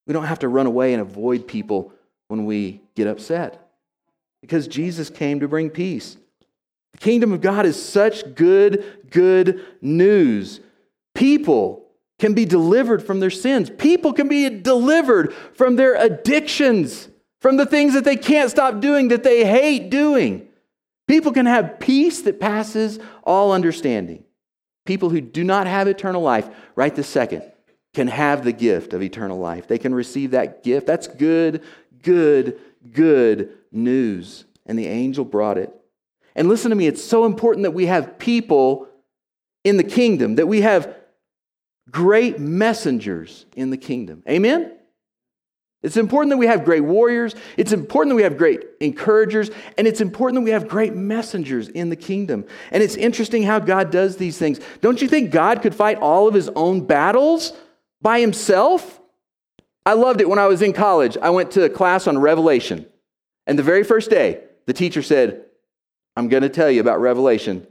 We 0.06 0.12
don't 0.12 0.24
have 0.24 0.40
to 0.40 0.48
run 0.48 0.66
away 0.66 0.92
and 0.92 1.02
avoid 1.02 1.46
people 1.46 1.92
when 2.28 2.44
we 2.44 2.80
get 2.94 3.06
upset 3.06 3.66
because 4.40 4.68
Jesus 4.68 5.10
came 5.10 5.40
to 5.40 5.48
bring 5.48 5.70
peace. 5.70 6.16
The 6.92 6.98
kingdom 6.98 7.32
of 7.32 7.40
God 7.40 7.66
is 7.66 7.82
such 7.82 8.34
good, 8.34 9.08
good 9.10 9.64
news. 9.80 10.60
People 11.14 11.84
can 12.18 12.32
be 12.32 12.44
delivered 12.44 13.04
from 13.04 13.20
their 13.20 13.30
sins, 13.30 13.70
people 13.70 14.12
can 14.12 14.28
be 14.28 14.48
delivered 14.48 15.34
from 15.54 15.76
their 15.76 15.94
addictions, 15.94 17.08
from 17.40 17.56
the 17.56 17.66
things 17.66 17.92
that 17.94 18.04
they 18.04 18.16
can't 18.16 18.50
stop 18.50 18.80
doing, 18.80 19.08
that 19.08 19.22
they 19.22 19.44
hate 19.44 19.90
doing. 19.90 20.48
People 21.06 21.32
can 21.32 21.46
have 21.46 21.78
peace 21.78 22.22
that 22.22 22.40
passes 22.40 22.98
all 23.22 23.52
understanding. 23.52 24.24
People 24.86 25.10
who 25.10 25.20
do 25.20 25.44
not 25.44 25.66
have 25.66 25.88
eternal 25.88 26.22
life 26.22 26.48
right 26.74 26.94
this 26.94 27.08
second 27.08 27.42
can 27.96 28.08
have 28.08 28.44
the 28.44 28.52
gift 28.52 28.92
of 28.92 29.02
eternal 29.02 29.38
life. 29.38 29.66
They 29.66 29.78
can 29.78 29.94
receive 29.94 30.32
that 30.32 30.62
gift. 30.62 30.86
That's 30.86 31.08
good, 31.08 31.64
good, 32.02 32.60
good 32.92 33.56
news. 33.72 34.44
And 34.66 34.78
the 34.78 34.86
angel 34.86 35.24
brought 35.24 35.56
it. 35.56 35.72
And 36.34 36.46
listen 36.46 36.68
to 36.68 36.76
me, 36.76 36.86
it's 36.86 37.02
so 37.02 37.24
important 37.24 37.62
that 37.62 37.70
we 37.70 37.86
have 37.86 38.18
people 38.18 38.86
in 39.64 39.78
the 39.78 39.82
kingdom, 39.82 40.34
that 40.34 40.46
we 40.46 40.60
have 40.60 40.94
great 41.90 42.38
messengers 42.38 43.46
in 43.56 43.70
the 43.70 43.78
kingdom. 43.78 44.22
Amen? 44.28 44.72
It's 45.82 45.96
important 45.96 46.32
that 46.32 46.36
we 46.36 46.48
have 46.48 46.66
great 46.66 46.82
warriors. 46.82 47.34
It's 47.56 47.72
important 47.72 48.10
that 48.10 48.16
we 48.16 48.24
have 48.24 48.36
great 48.36 48.60
encouragers. 48.78 49.50
And 49.78 49.86
it's 49.86 50.02
important 50.02 50.34
that 50.34 50.44
we 50.44 50.50
have 50.50 50.68
great 50.68 50.94
messengers 50.94 51.70
in 51.70 51.88
the 51.88 51.96
kingdom. 51.96 52.44
And 52.70 52.82
it's 52.82 52.96
interesting 52.96 53.42
how 53.42 53.58
God 53.58 53.90
does 53.90 54.18
these 54.18 54.36
things. 54.36 54.60
Don't 54.82 55.00
you 55.00 55.08
think 55.08 55.30
God 55.30 55.62
could 55.62 55.74
fight 55.74 55.96
all 55.96 56.28
of 56.28 56.34
his 56.34 56.50
own 56.50 56.84
battles 56.84 57.54
by 58.00 58.20
himself? 58.20 59.00
I 59.84 59.92
loved 59.92 60.20
it 60.20 60.28
when 60.28 60.38
I 60.38 60.46
was 60.46 60.62
in 60.62 60.72
college. 60.72 61.16
I 61.20 61.30
went 61.30 61.52
to 61.52 61.64
a 61.64 61.68
class 61.68 62.06
on 62.06 62.18
Revelation. 62.18 62.86
And 63.46 63.58
the 63.58 63.62
very 63.62 63.84
first 63.84 64.10
day, 64.10 64.42
the 64.66 64.72
teacher 64.72 65.02
said, 65.02 65.44
I'm 66.16 66.28
going 66.28 66.42
to 66.42 66.48
tell 66.48 66.70
you 66.70 66.80
about 66.80 67.00
Revelation 67.00 67.66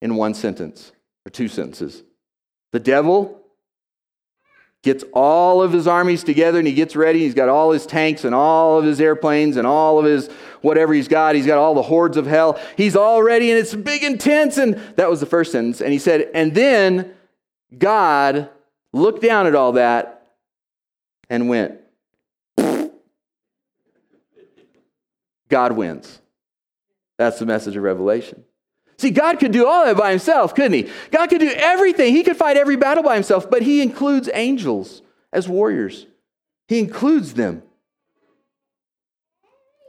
in 0.00 0.16
one 0.16 0.34
sentence 0.34 0.92
or 1.26 1.30
two 1.30 1.48
sentences. 1.48 2.02
The 2.72 2.80
devil 2.80 3.40
gets 4.82 5.04
all 5.12 5.62
of 5.62 5.72
his 5.72 5.86
armies 5.86 6.24
together 6.24 6.58
and 6.58 6.66
he 6.66 6.72
gets 6.72 6.96
ready. 6.96 7.20
He's 7.20 7.34
got 7.34 7.50
all 7.50 7.70
his 7.70 7.84
tanks 7.84 8.24
and 8.24 8.34
all 8.34 8.78
of 8.78 8.84
his 8.84 9.00
airplanes 9.00 9.56
and 9.58 9.66
all 9.66 9.98
of 9.98 10.06
his 10.06 10.28
whatever 10.62 10.94
he's 10.94 11.08
got. 11.08 11.34
He's 11.34 11.46
got 11.46 11.58
all 11.58 11.74
the 11.74 11.82
hordes 11.82 12.16
of 12.16 12.26
hell. 12.26 12.58
He's 12.76 12.96
all 12.96 13.22
ready 13.22 13.50
and 13.50 13.58
it's 13.60 13.74
big 13.74 14.02
and 14.02 14.18
tense. 14.18 14.56
And 14.56 14.74
that 14.96 15.10
was 15.10 15.20
the 15.20 15.26
first 15.26 15.52
sentence. 15.52 15.82
And 15.82 15.92
he 15.92 15.98
said, 15.98 16.30
and 16.34 16.54
then 16.54 17.14
God 17.76 18.48
looked 18.92 19.22
down 19.22 19.46
at 19.46 19.54
all 19.54 19.72
that 19.72 20.32
and 21.28 21.48
went, 21.48 21.80
God 25.48 25.72
wins. 25.72 26.20
That's 27.18 27.38
the 27.38 27.46
message 27.46 27.76
of 27.76 27.82
Revelation. 27.82 28.44
See, 28.98 29.10
God 29.10 29.38
could 29.38 29.52
do 29.52 29.66
all 29.66 29.86
that 29.86 29.96
by 29.96 30.10
himself, 30.10 30.54
couldn't 30.54 30.72
he? 30.72 30.90
God 31.10 31.28
could 31.28 31.40
do 31.40 31.50
everything. 31.54 32.14
He 32.14 32.22
could 32.22 32.36
fight 32.36 32.56
every 32.56 32.76
battle 32.76 33.02
by 33.02 33.14
himself, 33.14 33.50
but 33.50 33.62
he 33.62 33.82
includes 33.82 34.28
angels 34.34 35.02
as 35.32 35.48
warriors. 35.48 36.06
He 36.68 36.78
includes 36.78 37.34
them. 37.34 37.62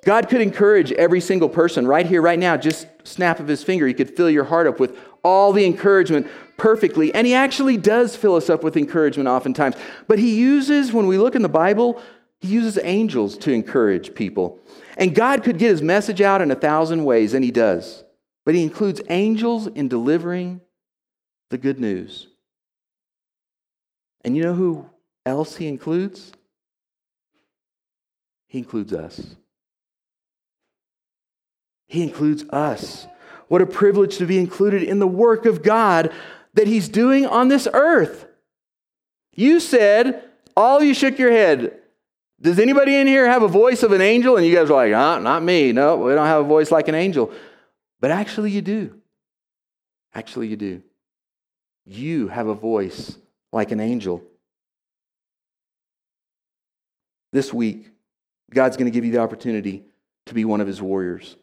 God 0.04 0.30
could 0.30 0.42
encourage 0.42 0.92
every 0.94 1.22
single 1.22 1.50
person 1.50 1.86
right 1.86 2.06
here, 2.06 2.22
right 2.22 2.40
now, 2.40 2.58
just 2.58 2.88
snap 3.04 3.40
of 3.40 3.48
his 3.48 3.64
finger. 3.64 3.86
He 3.86 3.94
could 3.94 4.16
fill 4.16 4.30
your 4.30 4.46
heart 4.46 4.66
up 4.66 4.80
with 4.80 4.98
all 5.24 5.54
the 5.54 5.66
encouragement 5.66 6.28
perfectly. 6.58 7.14
And 7.14 7.26
he 7.26 7.34
actually 7.34 7.78
does 7.78 8.16
fill 8.16 8.36
us 8.36 8.50
up 8.50 8.64
with 8.64 8.78
encouragement 8.78 9.28
oftentimes. 9.28 9.76
But 10.08 10.20
he 10.20 10.36
uses, 10.36 10.94
when 10.94 11.08
we 11.08 11.18
look 11.18 11.36
in 11.36 11.42
the 11.42 11.50
Bible, 11.50 12.02
he 12.40 12.50
uses 12.50 12.80
angels 12.84 13.38
to 13.40 13.52
encourage 13.52 14.14
people. 14.16 14.60
And 14.98 15.16
God 15.16 15.44
could 15.44 15.58
get 15.58 15.72
his 15.72 15.82
message 15.82 16.22
out 16.22 16.42
in 16.42 16.52
a 16.52 16.56
thousand 16.56 17.04
ways, 17.04 17.34
and 17.34 17.44
he 17.44 17.52
does. 17.52 18.04
But 18.46 18.56
he 18.56 18.64
includes 18.64 19.02
angels 19.10 19.68
in 19.68 19.88
delivering 19.88 20.62
the 21.50 21.58
good 21.58 21.80
news. 21.80 22.28
And 24.24 24.36
you 24.36 24.44
know 24.44 24.54
who 24.54 24.90
else 25.26 25.56
he 25.56 25.68
includes? 25.68 26.32
He 28.48 28.58
includes 28.60 28.94
us. 28.94 29.36
He 31.88 32.04
includes 32.04 32.44
us. 32.50 33.08
What 33.52 33.62
a 33.62 33.66
privilege 33.66 34.18
to 34.20 34.26
be 34.26 34.40
included 34.40 34.82
in 34.82 35.00
the 35.00 35.08
work 35.08 35.46
of 35.46 35.62
God 35.62 36.14
that 36.54 36.68
he's 36.68 36.88
doing 36.88 37.26
on 37.26 37.50
this 37.50 37.68
earth. 37.74 38.26
You 39.34 39.60
said, 39.60 40.24
all 40.56 40.82
you 40.82 40.94
shook 40.94 41.20
your 41.20 41.34
head. 41.34 41.78
Does 42.40 42.60
anybody 42.60 42.96
in 42.96 43.08
here 43.08 43.28
have 43.28 43.44
a 43.44 43.50
voice 43.50 43.84
of 43.84 43.92
an 43.92 44.00
angel? 44.00 44.38
And 44.38 44.46
you 44.46 44.56
guys 44.56 44.70
are 44.70 44.74
like, 44.74 44.94
uh, 44.94 45.20
not 45.20 45.44
me. 45.44 45.74
No, 45.74 45.98
we 45.98 46.14
don't 46.14 46.28
have 46.28 46.46
a 46.46 46.48
voice 46.48 46.72
like 46.72 46.88
an 46.88 46.96
angel. 46.96 47.30
But 48.00 48.12
actually, 48.12 48.52
you 48.52 48.62
do. 48.62 49.02
Actually, 50.14 50.48
you 50.48 50.56
do. 50.56 50.82
You 51.86 52.30
have 52.30 52.48
a 52.48 52.56
voice 52.56 53.18
like 53.52 53.74
an 53.74 53.82
angel. 53.82 54.24
This 57.34 57.54
week, 57.54 57.90
God's 58.50 58.78
going 58.78 58.90
to 58.90 58.96
give 58.96 59.04
you 59.04 59.12
the 59.12 59.20
opportunity 59.20 59.84
to 60.28 60.34
be 60.34 60.46
one 60.46 60.62
of 60.62 60.68
his 60.68 60.82
warriors. 60.82 61.36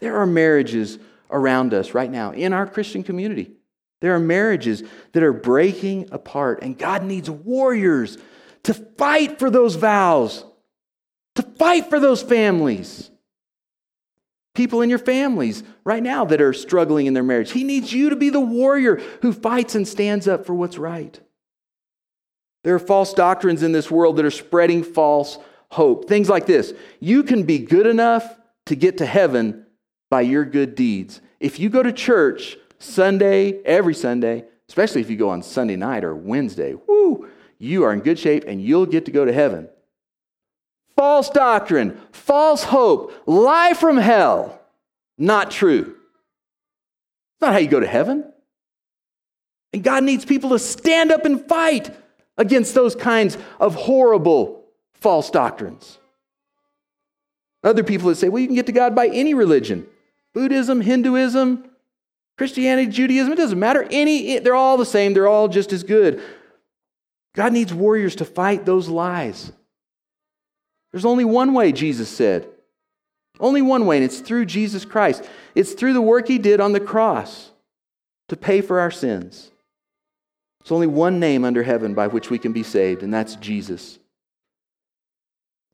There 0.00 0.16
are 0.16 0.26
marriages 0.26 0.98
around 1.30 1.74
us 1.74 1.94
right 1.94 2.10
now 2.10 2.32
in 2.32 2.52
our 2.52 2.66
Christian 2.66 3.02
community. 3.02 3.52
There 4.00 4.14
are 4.14 4.20
marriages 4.20 4.82
that 5.12 5.22
are 5.22 5.32
breaking 5.32 6.08
apart, 6.12 6.62
and 6.62 6.78
God 6.78 7.02
needs 7.02 7.28
warriors 7.28 8.16
to 8.64 8.74
fight 8.74 9.38
for 9.38 9.50
those 9.50 9.74
vows, 9.74 10.44
to 11.34 11.42
fight 11.42 11.88
for 11.90 11.98
those 11.98 12.22
families. 12.22 13.10
People 14.54 14.82
in 14.82 14.90
your 14.90 14.98
families 14.98 15.62
right 15.84 16.02
now 16.02 16.24
that 16.26 16.40
are 16.40 16.52
struggling 16.52 17.06
in 17.06 17.14
their 17.14 17.22
marriage. 17.22 17.52
He 17.52 17.64
needs 17.64 17.92
you 17.92 18.10
to 18.10 18.16
be 18.16 18.30
the 18.30 18.40
warrior 18.40 18.96
who 19.22 19.32
fights 19.32 19.74
and 19.74 19.86
stands 19.86 20.26
up 20.26 20.46
for 20.46 20.54
what's 20.54 20.78
right. 20.78 21.20
There 22.64 22.74
are 22.74 22.80
false 22.80 23.14
doctrines 23.14 23.62
in 23.62 23.72
this 23.72 23.90
world 23.90 24.16
that 24.16 24.24
are 24.24 24.30
spreading 24.30 24.82
false 24.82 25.38
hope. 25.70 26.08
Things 26.08 26.28
like 26.28 26.46
this 26.46 26.72
you 27.00 27.22
can 27.22 27.44
be 27.44 27.58
good 27.58 27.86
enough 27.86 28.36
to 28.66 28.76
get 28.76 28.98
to 28.98 29.06
heaven 29.06 29.64
by 30.10 30.22
your 30.22 30.44
good 30.44 30.74
deeds. 30.74 31.20
If 31.40 31.58
you 31.58 31.68
go 31.68 31.82
to 31.82 31.92
church 31.92 32.56
Sunday, 32.78 33.62
every 33.64 33.94
Sunday, 33.94 34.44
especially 34.68 35.00
if 35.00 35.10
you 35.10 35.16
go 35.16 35.30
on 35.30 35.42
Sunday 35.42 35.76
night 35.76 36.04
or 36.04 36.14
Wednesday, 36.14 36.74
whoo, 36.74 37.28
you 37.58 37.84
are 37.84 37.92
in 37.92 38.00
good 38.00 38.18
shape 38.18 38.44
and 38.46 38.62
you'll 38.62 38.86
get 38.86 39.04
to 39.06 39.10
go 39.10 39.24
to 39.24 39.32
heaven. 39.32 39.68
False 40.96 41.30
doctrine, 41.30 42.00
false 42.12 42.64
hope, 42.64 43.12
lie 43.26 43.74
from 43.74 43.96
hell. 43.96 44.60
Not 45.16 45.50
true. 45.50 45.82
It's 45.82 47.40
not 47.40 47.52
how 47.52 47.58
you 47.58 47.68
go 47.68 47.80
to 47.80 47.86
heaven. 47.86 48.32
And 49.72 49.82
God 49.82 50.02
needs 50.02 50.24
people 50.24 50.50
to 50.50 50.58
stand 50.58 51.12
up 51.12 51.24
and 51.24 51.46
fight 51.46 51.94
against 52.36 52.74
those 52.74 52.94
kinds 52.94 53.36
of 53.60 53.74
horrible 53.74 54.64
false 54.94 55.30
doctrines. 55.30 55.98
Other 57.62 57.84
people 57.84 58.08
that 58.08 58.16
say, 58.16 58.28
well, 58.28 58.40
you 58.40 58.46
can 58.46 58.56
get 58.56 58.66
to 58.66 58.72
God 58.72 58.94
by 58.94 59.08
any 59.08 59.34
religion 59.34 59.86
Buddhism, 60.38 60.80
Hinduism, 60.80 61.68
Christianity, 62.36 62.88
Judaism, 62.88 63.32
it 63.32 63.36
doesn't 63.36 63.58
matter. 63.58 63.84
Any, 63.90 64.38
they're 64.38 64.54
all 64.54 64.76
the 64.76 64.86
same, 64.86 65.12
they're 65.12 65.26
all 65.26 65.48
just 65.48 65.72
as 65.72 65.82
good. 65.82 66.22
God 67.34 67.52
needs 67.52 67.74
warriors 67.74 68.14
to 68.16 68.24
fight 68.24 68.64
those 68.64 68.88
lies. 68.88 69.50
There's 70.92 71.04
only 71.04 71.24
one 71.24 71.54
way, 71.54 71.72
Jesus 71.72 72.08
said. 72.08 72.48
Only 73.40 73.62
one 73.62 73.84
way, 73.84 73.96
and 73.96 74.04
it's 74.04 74.20
through 74.20 74.46
Jesus 74.46 74.84
Christ. 74.84 75.28
It's 75.56 75.72
through 75.72 75.94
the 75.94 76.00
work 76.00 76.28
he 76.28 76.38
did 76.38 76.60
on 76.60 76.70
the 76.70 76.78
cross 76.78 77.50
to 78.28 78.36
pay 78.36 78.60
for 78.60 78.78
our 78.78 78.92
sins. 78.92 79.50
There's 80.60 80.70
only 80.70 80.86
one 80.86 81.18
name 81.18 81.44
under 81.44 81.64
heaven 81.64 81.94
by 81.94 82.06
which 82.06 82.30
we 82.30 82.38
can 82.38 82.52
be 82.52 82.62
saved, 82.62 83.02
and 83.02 83.12
that's 83.12 83.34
Jesus. 83.34 83.98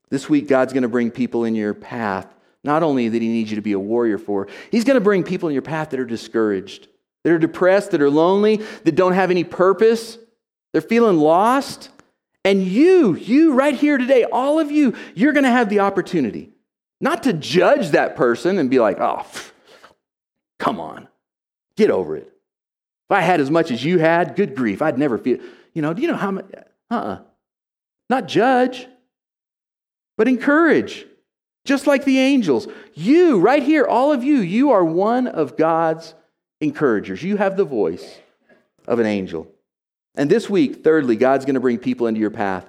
This 0.09 0.31
week, 0.31 0.49
God's 0.49 0.73
going 0.73 0.85
to 0.85 0.89
bring 0.89 1.11
people 1.11 1.45
in 1.45 1.55
your 1.55 1.75
path, 1.75 2.35
not 2.65 2.83
only 2.83 3.09
that 3.09 3.23
He 3.23 3.29
needs 3.29 3.51
you 3.51 3.57
to 3.57 3.63
be 3.63 3.73
a 3.73 3.79
warrior 3.79 4.19
for, 4.19 4.49
He's 4.71 4.85
going 4.85 4.95
to 4.95 5.01
bring 5.01 5.23
people 5.23 5.49
in 5.49 5.53
your 5.53 5.63
path 5.63 5.91
that 5.91 6.01
are 6.01 6.05
discouraged, 6.05 6.89
that 7.23 7.33
are 7.33 7.39
depressed, 7.39 7.93
that 7.93 8.01
are 8.01 8.11
lonely, 8.11 8.57
that 8.85 8.95
don't 8.95 9.13
have 9.13 9.31
any 9.31 9.45
purpose, 9.45 10.19
they're 10.73 10.81
feeling 10.81 11.19
lost. 11.19 11.91
And 12.45 12.63
you, 12.63 13.15
you 13.15 13.55
right 13.55 13.75
here 13.75 13.97
today, 13.97 14.25
all 14.25 14.59
of 14.59 14.71
you, 14.71 14.95
you're 15.15 15.33
going 15.33 15.45
to 15.45 15.51
have 15.51 15.71
the 15.71 15.81
opportunity 15.81 16.51
not 17.01 17.23
to 17.23 17.33
judge 17.33 17.91
that 17.91 18.17
person 18.17 18.59
and 18.59 18.69
be 18.69 18.79
like, 18.79 18.99
oh, 19.01 19.27
come 20.59 20.81
on, 20.81 21.09
get 21.77 21.91
over 21.91 22.17
it. 22.17 22.31
If 23.09 23.17
I 23.17 23.21
had 23.21 23.41
as 23.41 23.51
much 23.51 23.71
as 23.71 23.85
you 23.85 23.99
had, 23.99 24.37
good 24.37 24.55
grief, 24.55 24.81
I'd 24.81 24.99
never 24.99 25.19
feel, 25.19 25.39
you 25.75 25.83
know, 25.83 25.93
do 25.93 26.03
you 26.03 26.09
know 26.09 26.17
how 26.17 26.31
much? 26.31 26.47
Uh 26.55 26.95
uh-uh. 26.95 27.05
uh 27.05 27.19
Not 28.09 28.29
judge, 28.29 28.87
but 30.17 30.29
encourage, 30.29 31.07
just 31.65 31.87
like 31.87 32.05
the 32.05 32.19
angels. 32.19 32.69
You, 32.95 33.41
right 33.41 33.63
here, 33.63 33.87
all 33.87 34.13
of 34.13 34.23
you, 34.23 34.37
you 34.37 34.71
are 34.71 34.85
one 34.85 35.27
of 35.27 35.57
God's 35.57 36.15
encouragers. 36.61 37.23
You 37.23 37.37
have 37.37 37.57
the 37.57 37.65
voice 37.65 38.19
of 38.87 38.99
an 38.99 39.07
angel. 39.07 39.49
And 40.15 40.31
this 40.31 40.49
week, 40.49 40.85
thirdly, 40.85 41.17
God's 41.17 41.45
going 41.45 41.55
to 41.55 41.61
bring 41.61 41.79
people 41.79 42.07
into 42.07 42.21
your 42.21 42.31
path 42.31 42.69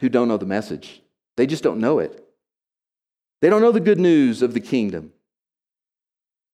who 0.00 0.08
don't 0.08 0.28
know 0.28 0.36
the 0.36 0.46
message. 0.46 1.00
They 1.36 1.46
just 1.46 1.62
don't 1.62 1.80
know 1.80 1.98
it. 1.98 2.20
They 3.40 3.50
don't 3.50 3.62
know 3.62 3.72
the 3.72 3.80
good 3.80 4.00
news 4.00 4.42
of 4.42 4.54
the 4.54 4.60
kingdom. 4.60 5.12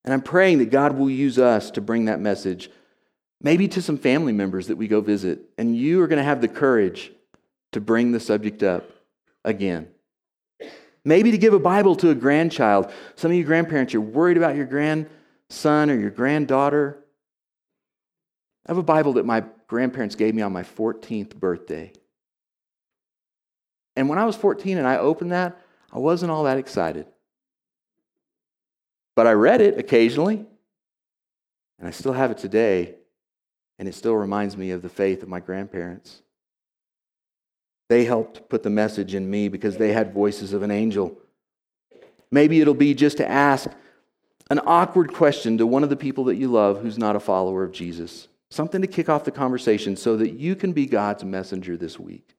And 0.05 0.15
I'm 0.15 0.23
praying 0.23 0.59
that 0.59 0.71
God 0.71 0.97
will 0.97 1.11
use 1.11 1.39
us 1.39 1.71
to 1.73 1.81
bring 1.81 2.07
that 2.07 2.21
message, 2.21 2.71
maybe 3.41 3.69
to 3.69 3.83
some 3.83 3.99
family 3.99 4.33
members 4.33 4.69
that 4.69 4.77
we 4.77 4.89
go 4.89 5.01
visit. 5.01 5.41
And 5.59 5.77
you 5.77 6.01
are 6.03 6.07
going 6.07 6.19
to 6.19 6.25
have 6.25 6.41
the 6.41 6.49
courage 6.49 7.13
to 7.73 7.81
bring 7.81 8.13
the 8.13 8.21
subject 8.21 8.63
up 8.63 8.91
again. 9.45 9.89
Maybe 11.05 11.31
to 11.31 11.39
give 11.39 11.55
a 11.55 11.59
Bible 11.59 11.97
to 11.97 12.11
a 12.11 12.15
grandchild. 12.15 12.93
Some 13.15 13.31
of 13.31 13.37
you 13.37 13.45
grandparents, 13.45 13.93
you're 13.93 14.03
worried 14.03 14.37
about 14.37 14.57
your 14.57 14.67
grandson 14.67 15.91
or 15.91 15.99
your 15.99 16.11
granddaughter. 16.11 17.03
I 18.67 18.71
have 18.71 18.79
a 18.79 18.83
Bible 18.83 19.15
that 19.15 19.25
my 19.25 19.45
grandparents 19.67 20.15
gave 20.15 20.35
me 20.35 20.43
on 20.43 20.53
my 20.53 20.63
14th 20.63 21.35
birthday. 21.37 21.93
And 23.97 24.09
when 24.09 24.19
I 24.19 24.25
was 24.25 24.37
14 24.37 24.79
and 24.79 24.87
I 24.87 24.99
opened 24.99 25.33
that, 25.33 25.61
I 25.93 25.99
wasn't 25.99 26.31
all 26.31 26.45
that 26.45 26.59
excited. 26.59 27.07
But 29.17 29.27
I 29.27 29.33
read 29.33 29.61
it 29.61 29.79
occasionally, 29.79 30.45
and 31.79 31.89
I 31.89 31.91
still 31.91 32.13
have 32.13 32.31
it 32.31 32.39
today, 32.39 32.95
and 33.79 33.89
it 33.89 33.95
still 33.95 34.15
reminds 34.15 34.57
me 34.57 34.71
of 34.71 34.83
the 34.83 34.89
faith 34.89 35.23
of 35.23 35.29
my 35.29 35.41
grandparents. 35.41 36.23
They 37.91 38.05
helped 38.05 38.49
put 38.49 38.63
the 38.63 38.71
message 38.71 39.17
in 39.17 39.29
me 39.29 39.49
because 39.49 39.77
they 39.77 39.93
had 39.93 40.15
voices 40.15 40.53
of 40.53 40.63
an 40.63 40.71
angel. 40.71 41.19
Maybe 42.31 42.61
it'll 42.61 42.73
be 42.73 42.95
just 42.95 43.17
to 43.17 43.29
ask 43.29 43.69
an 44.49 44.61
awkward 44.65 45.13
question 45.13 45.59
to 45.59 45.67
one 45.67 45.83
of 45.83 45.91
the 45.91 45.97
people 45.97 46.23
that 46.27 46.37
you 46.37 46.47
love 46.47 46.83
who's 46.83 46.99
not 46.99 47.17
a 47.17 47.21
follower 47.21 47.65
of 47.65 47.73
Jesus. 47.73 48.29
Something 48.49 48.81
to 48.83 48.87
kick 48.87 49.09
off 49.09 49.25
the 49.25 49.33
conversation 49.33 49.97
so 49.97 50.17
that 50.19 50.35
you 50.35 50.55
can 50.55 50.73
be 50.73 50.87
God's 50.87 51.25
messenger 51.25 51.77
this 51.77 51.99
week. 51.99 52.37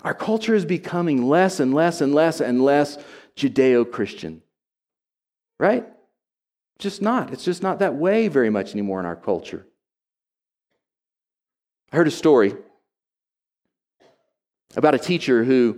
Our 0.00 0.14
culture 0.14 0.54
is 0.54 0.64
becoming 0.64 1.28
less 1.28 1.60
and 1.60 1.74
less 1.74 2.00
and 2.00 2.14
less 2.14 2.40
and 2.40 2.64
less 2.64 2.96
Judeo 3.36 3.92
Christian. 3.92 4.40
Right? 5.60 5.86
Just 6.78 7.02
not. 7.02 7.30
It's 7.30 7.44
just 7.44 7.62
not 7.62 7.80
that 7.80 7.94
way 7.94 8.28
very 8.28 8.48
much 8.48 8.72
anymore 8.72 9.00
in 9.00 9.06
our 9.06 9.16
culture. 9.16 9.66
I 11.92 11.96
heard 11.96 12.08
a 12.08 12.10
story 12.10 12.54
about 14.78 14.94
a 14.94 14.98
teacher 14.98 15.42
who 15.42 15.76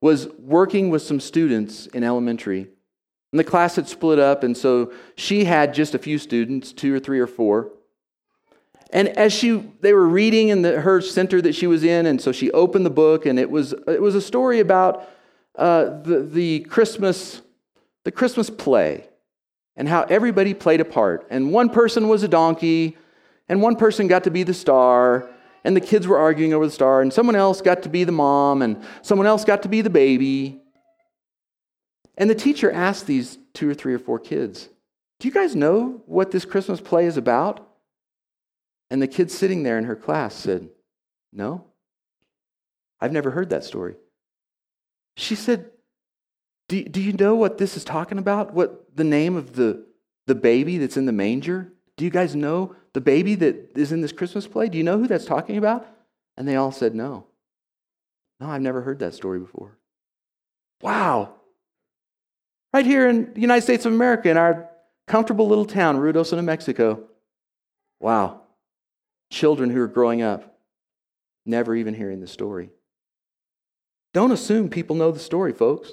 was 0.00 0.28
working 0.38 0.88
with 0.88 1.02
some 1.02 1.18
students 1.18 1.88
in 1.88 2.04
elementary. 2.04 2.68
And 3.32 3.38
the 3.40 3.44
class 3.44 3.74
had 3.74 3.88
split 3.88 4.20
up, 4.20 4.44
and 4.44 4.56
so 4.56 4.92
she 5.16 5.44
had 5.44 5.74
just 5.74 5.96
a 5.96 5.98
few 5.98 6.16
students, 6.16 6.72
two 6.72 6.94
or 6.94 7.00
three 7.00 7.18
or 7.18 7.26
four. 7.26 7.72
And 8.92 9.08
as 9.08 9.32
she, 9.32 9.68
they 9.80 9.92
were 9.92 10.06
reading 10.06 10.48
in 10.48 10.62
the, 10.62 10.80
her 10.80 11.00
center 11.00 11.42
that 11.42 11.54
she 11.56 11.66
was 11.66 11.82
in, 11.82 12.06
and 12.06 12.20
so 12.20 12.30
she 12.30 12.52
opened 12.52 12.86
the 12.86 12.90
book, 12.90 13.26
and 13.26 13.36
it 13.36 13.50
was, 13.50 13.72
it 13.88 14.00
was 14.00 14.14
a 14.14 14.20
story 14.20 14.60
about 14.60 15.08
uh, 15.56 16.00
the, 16.02 16.20
the 16.20 16.60
Christmas, 16.60 17.42
the 18.04 18.12
Christmas 18.12 18.48
play, 18.48 19.08
and 19.76 19.88
how 19.88 20.02
everybody 20.02 20.54
played 20.54 20.80
a 20.80 20.84
part. 20.84 21.26
And 21.30 21.52
one 21.52 21.68
person 21.68 22.08
was 22.08 22.22
a 22.22 22.28
donkey, 22.28 22.96
and 23.48 23.60
one 23.60 23.74
person 23.74 24.06
got 24.06 24.22
to 24.24 24.30
be 24.30 24.44
the 24.44 24.54
star, 24.54 25.28
and 25.64 25.76
the 25.76 25.80
kids 25.80 26.06
were 26.06 26.18
arguing 26.18 26.54
over 26.54 26.66
the 26.66 26.72
star, 26.72 27.02
and 27.02 27.12
someone 27.12 27.36
else 27.36 27.60
got 27.60 27.82
to 27.82 27.88
be 27.88 28.04
the 28.04 28.12
mom, 28.12 28.62
and 28.62 28.82
someone 29.02 29.26
else 29.26 29.44
got 29.44 29.62
to 29.62 29.68
be 29.68 29.80
the 29.80 29.90
baby. 29.90 30.60
And 32.16 32.28
the 32.28 32.34
teacher 32.34 32.70
asked 32.70 33.06
these 33.06 33.38
two 33.54 33.68
or 33.68 33.74
three 33.74 33.94
or 33.94 33.98
four 33.98 34.18
kids, 34.18 34.68
Do 35.18 35.28
you 35.28 35.32
guys 35.32 35.56
know 35.56 36.02
what 36.06 36.30
this 36.30 36.44
Christmas 36.44 36.80
play 36.80 37.06
is 37.06 37.16
about? 37.16 37.66
And 38.90 39.00
the 39.00 39.06
kid 39.06 39.30
sitting 39.30 39.62
there 39.62 39.78
in 39.78 39.84
her 39.84 39.96
class 39.96 40.34
said, 40.34 40.68
No, 41.32 41.64
I've 43.00 43.12
never 43.12 43.30
heard 43.30 43.50
that 43.50 43.64
story. 43.64 43.96
She 45.16 45.34
said, 45.34 45.70
do, 46.70 46.84
do 46.84 47.02
you 47.02 47.12
know 47.14 47.34
what 47.34 47.58
this 47.58 47.76
is 47.76 47.82
talking 47.82 48.16
about? 48.16 48.54
What 48.54 48.94
the 48.94 49.02
name 49.02 49.34
of 49.34 49.54
the, 49.56 49.84
the 50.28 50.36
baby 50.36 50.78
that's 50.78 50.96
in 50.96 51.04
the 51.04 51.12
manger? 51.12 51.72
Do 52.00 52.06
you 52.06 52.10
guys 52.10 52.34
know 52.34 52.74
the 52.94 53.00
baby 53.02 53.34
that 53.34 53.72
is 53.76 53.92
in 53.92 54.00
this 54.00 54.10
Christmas 54.10 54.46
play? 54.46 54.70
Do 54.70 54.78
you 54.78 54.84
know 54.84 54.96
who 54.96 55.06
that's 55.06 55.26
talking 55.26 55.58
about? 55.58 55.86
And 56.38 56.48
they 56.48 56.56
all 56.56 56.72
said, 56.72 56.94
No. 56.94 57.26
No, 58.40 58.48
I've 58.48 58.62
never 58.62 58.80
heard 58.80 59.00
that 59.00 59.12
story 59.12 59.38
before. 59.38 59.76
Wow. 60.80 61.34
Right 62.72 62.86
here 62.86 63.06
in 63.06 63.34
the 63.34 63.42
United 63.42 63.60
States 63.60 63.84
of 63.84 63.92
America, 63.92 64.30
in 64.30 64.38
our 64.38 64.70
comfortable 65.06 65.46
little 65.46 65.66
town, 65.66 65.98
Ruidoso, 65.98 66.36
New 66.36 66.42
Mexico. 66.42 67.02
Wow. 68.00 68.44
Children 69.30 69.68
who 69.68 69.82
are 69.82 69.86
growing 69.86 70.22
up, 70.22 70.58
never 71.44 71.76
even 71.76 71.92
hearing 71.92 72.22
the 72.22 72.26
story. 72.26 72.70
Don't 74.14 74.32
assume 74.32 74.70
people 74.70 74.96
know 74.96 75.12
the 75.12 75.18
story, 75.18 75.52
folks. 75.52 75.92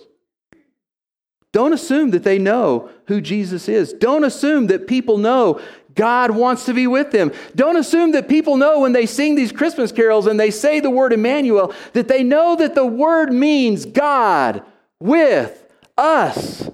Don't 1.57 1.73
assume 1.73 2.11
that 2.11 2.23
they 2.23 2.37
know 2.37 2.91
who 3.07 3.19
Jesus 3.19 3.67
is. 3.67 3.91
Don't 3.91 4.23
assume 4.23 4.67
that 4.67 4.85
people 4.85 5.17
know 5.17 5.59
God 5.95 6.29
wants 6.29 6.65
to 6.65 6.73
be 6.75 6.85
with 6.85 7.09
them. 7.09 7.31
Don't 7.55 7.77
assume 7.77 8.11
that 8.11 8.29
people 8.29 8.57
know 8.57 8.81
when 8.81 8.91
they 8.91 9.07
sing 9.07 9.33
these 9.33 9.51
Christmas 9.51 9.91
carols 9.91 10.27
and 10.27 10.39
they 10.39 10.51
say 10.51 10.79
the 10.79 10.91
word 10.91 11.13
Emmanuel 11.13 11.73
that 11.93 12.07
they 12.07 12.21
know 12.21 12.55
that 12.57 12.75
the 12.75 12.85
word 12.85 13.33
means 13.33 13.87
God 13.87 14.63
with 14.99 15.67
us. 15.97 16.69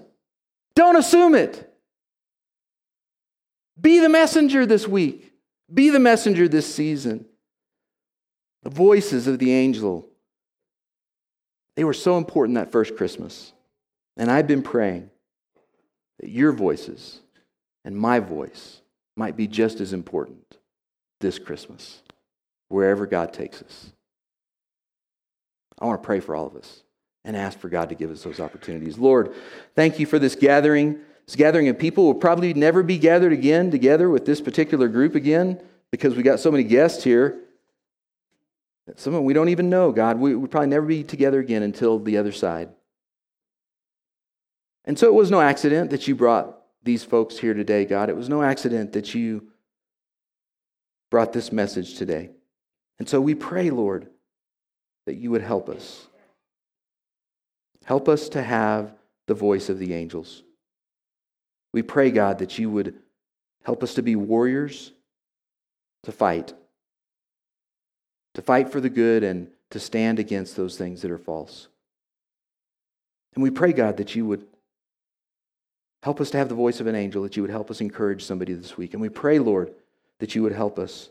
Don't 0.75 0.97
assume 0.97 1.33
it. 1.33 1.73
Be 3.79 3.99
the 3.99 4.09
messenger 4.09 4.65
this 4.65 4.85
week. 4.85 5.31
Be 5.73 5.91
the 5.91 5.99
messenger 5.99 6.49
this 6.49 6.75
season. 6.75 7.25
The 8.63 8.69
voices 8.69 9.27
of 9.27 9.39
the 9.39 9.53
angel, 9.53 10.09
they 11.77 11.85
were 11.85 11.93
so 11.93 12.17
important 12.17 12.55
that 12.55 12.73
first 12.73 12.97
Christmas. 12.97 13.53
And 14.17 14.29
I've 14.29 14.47
been 14.47 14.63
praying 14.63 15.09
that 16.19 16.29
your 16.29 16.51
voices 16.51 17.21
and 17.83 17.95
my 17.95 18.19
voice 18.19 18.81
might 19.15 19.35
be 19.35 19.47
just 19.47 19.79
as 19.79 19.93
important 19.93 20.57
this 21.19 21.39
Christmas, 21.39 22.01
wherever 22.69 23.05
God 23.05 23.33
takes 23.33 23.61
us. 23.61 23.91
I 25.79 25.85
want 25.85 26.01
to 26.01 26.05
pray 26.05 26.19
for 26.19 26.35
all 26.35 26.47
of 26.47 26.55
us 26.55 26.83
and 27.25 27.35
ask 27.35 27.57
for 27.57 27.69
God 27.69 27.89
to 27.89 27.95
give 27.95 28.11
us 28.11 28.23
those 28.23 28.39
opportunities. 28.39 28.97
Lord, 28.97 29.33
thank 29.75 29.99
you 29.99 30.05
for 30.05 30.19
this 30.19 30.35
gathering. 30.35 30.99
This 31.25 31.35
gathering 31.35 31.69
of 31.69 31.79
people 31.79 32.05
will 32.05 32.15
probably 32.15 32.53
never 32.53 32.83
be 32.83 32.97
gathered 32.97 33.33
again 33.33 33.71
together 33.71 34.09
with 34.09 34.25
this 34.25 34.41
particular 34.41 34.87
group 34.87 35.15
again 35.15 35.61
because 35.91 36.15
we 36.15 36.23
got 36.23 36.39
so 36.39 36.51
many 36.51 36.63
guests 36.63 37.03
here. 37.03 37.39
Some 38.97 39.13
of 39.13 39.19
them 39.19 39.25
we 39.25 39.33
don't 39.33 39.49
even 39.49 39.69
know, 39.69 39.91
God. 39.91 40.19
We 40.19 40.35
would 40.35 40.51
probably 40.51 40.69
never 40.69 40.85
be 40.85 41.03
together 41.03 41.39
again 41.39 41.63
until 41.63 41.99
the 41.99 42.17
other 42.17 42.33
side. 42.33 42.69
And 44.85 44.97
so 44.99 45.07
it 45.07 45.13
was 45.13 45.31
no 45.31 45.41
accident 45.41 45.91
that 45.91 46.07
you 46.07 46.15
brought 46.15 46.57
these 46.83 47.03
folks 47.03 47.37
here 47.37 47.53
today, 47.53 47.85
God. 47.85 48.09
It 48.09 48.17
was 48.17 48.29
no 48.29 48.41
accident 48.43 48.93
that 48.93 49.15
you 49.15 49.47
brought 51.09 51.31
this 51.31 51.51
message 51.51 51.95
today. 51.95 52.31
And 52.99 53.07
so 53.07 53.21
we 53.21 53.35
pray, 53.35 53.69
Lord, 53.69 54.07
that 55.05 55.15
you 55.15 55.31
would 55.31 55.41
help 55.41 55.69
us. 55.69 56.07
Help 57.85 58.09
us 58.09 58.29
to 58.29 58.41
have 58.41 58.93
the 59.27 59.33
voice 59.33 59.69
of 59.69 59.79
the 59.79 59.93
angels. 59.93 60.43
We 61.73 61.81
pray, 61.81 62.11
God, 62.11 62.39
that 62.39 62.57
you 62.59 62.69
would 62.69 62.95
help 63.63 63.83
us 63.83 63.93
to 63.95 64.01
be 64.01 64.15
warriors, 64.15 64.91
to 66.03 66.11
fight, 66.11 66.53
to 68.33 68.41
fight 68.41 68.71
for 68.71 68.81
the 68.81 68.89
good 68.89 69.23
and 69.23 69.47
to 69.71 69.79
stand 69.79 70.19
against 70.19 70.55
those 70.55 70.77
things 70.77 71.01
that 71.01 71.11
are 71.11 71.17
false. 71.17 71.67
And 73.33 73.43
we 73.43 73.49
pray, 73.49 73.73
God, 73.73 73.97
that 73.97 74.15
you 74.15 74.25
would 74.25 74.45
Help 76.03 76.19
us 76.19 76.29
to 76.31 76.37
have 76.37 76.49
the 76.49 76.55
voice 76.55 76.81
of 76.81 76.87
an 76.87 76.95
angel, 76.95 77.23
that 77.23 77.37
you 77.37 77.41
would 77.43 77.49
help 77.49 77.71
us 77.71 77.79
encourage 77.79 78.25
somebody 78.25 78.51
this 78.51 78.77
week. 78.77 78.91
And 78.91 79.01
we 79.01 79.07
pray, 79.07 79.39
Lord, 79.39 79.73
that 80.19 80.35
you 80.35 80.43
would 80.43 80.51
help 80.51 80.77
us. 80.77 81.09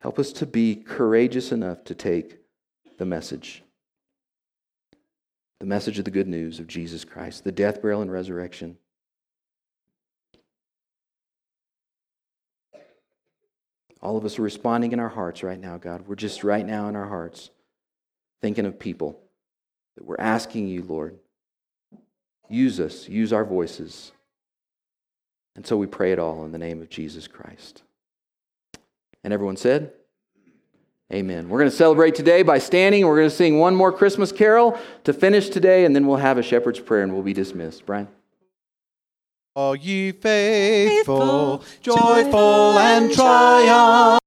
Help 0.00 0.18
us 0.18 0.32
to 0.32 0.46
be 0.46 0.76
courageous 0.76 1.52
enough 1.52 1.84
to 1.84 1.94
take 1.94 2.38
the 2.96 3.04
message 3.04 3.62
the 5.58 5.66
message 5.66 5.98
of 5.98 6.06
the 6.06 6.10
good 6.10 6.26
news 6.26 6.58
of 6.58 6.66
Jesus 6.66 7.04
Christ, 7.04 7.44
the 7.44 7.52
death, 7.52 7.82
burial, 7.82 8.00
and 8.00 8.10
resurrection. 8.10 8.78
All 14.00 14.16
of 14.16 14.24
us 14.24 14.38
are 14.38 14.42
responding 14.42 14.92
in 14.92 15.00
our 15.00 15.10
hearts 15.10 15.42
right 15.42 15.60
now, 15.60 15.76
God. 15.76 16.08
We're 16.08 16.14
just 16.14 16.44
right 16.44 16.64
now 16.64 16.88
in 16.88 16.96
our 16.96 17.06
hearts 17.06 17.50
thinking 18.40 18.64
of 18.64 18.78
people 18.78 19.20
that 19.96 20.06
we're 20.06 20.16
asking 20.18 20.68
you, 20.68 20.82
Lord, 20.82 21.18
Use 22.50 22.80
us, 22.80 23.08
use 23.08 23.32
our 23.32 23.44
voices. 23.44 24.12
And 25.54 25.64
so 25.66 25.76
we 25.76 25.86
pray 25.86 26.12
it 26.12 26.18
all 26.18 26.44
in 26.44 26.52
the 26.52 26.58
name 26.58 26.82
of 26.82 26.90
Jesus 26.90 27.28
Christ. 27.28 27.82
And 29.22 29.32
everyone 29.32 29.56
said, 29.56 29.92
Amen. 31.12 31.48
We're 31.48 31.58
going 31.58 31.70
to 31.70 31.76
celebrate 31.76 32.14
today 32.14 32.42
by 32.42 32.58
standing. 32.58 33.04
We're 33.04 33.16
going 33.16 33.30
to 33.30 33.34
sing 33.34 33.58
one 33.58 33.74
more 33.74 33.90
Christmas 33.90 34.30
carol 34.30 34.78
to 35.02 35.12
finish 35.12 35.48
today, 35.48 35.84
and 35.84 35.94
then 35.94 36.06
we'll 36.06 36.18
have 36.18 36.38
a 36.38 36.42
shepherd's 36.42 36.78
prayer 36.78 37.02
and 37.02 37.12
we'll 37.12 37.24
be 37.24 37.32
dismissed. 37.32 37.84
Brian? 37.84 38.06
Are 39.56 39.74
ye 39.74 40.12
faithful, 40.12 41.64
joyful, 41.82 42.78
and 42.78 43.12
triumphant? 43.12 44.10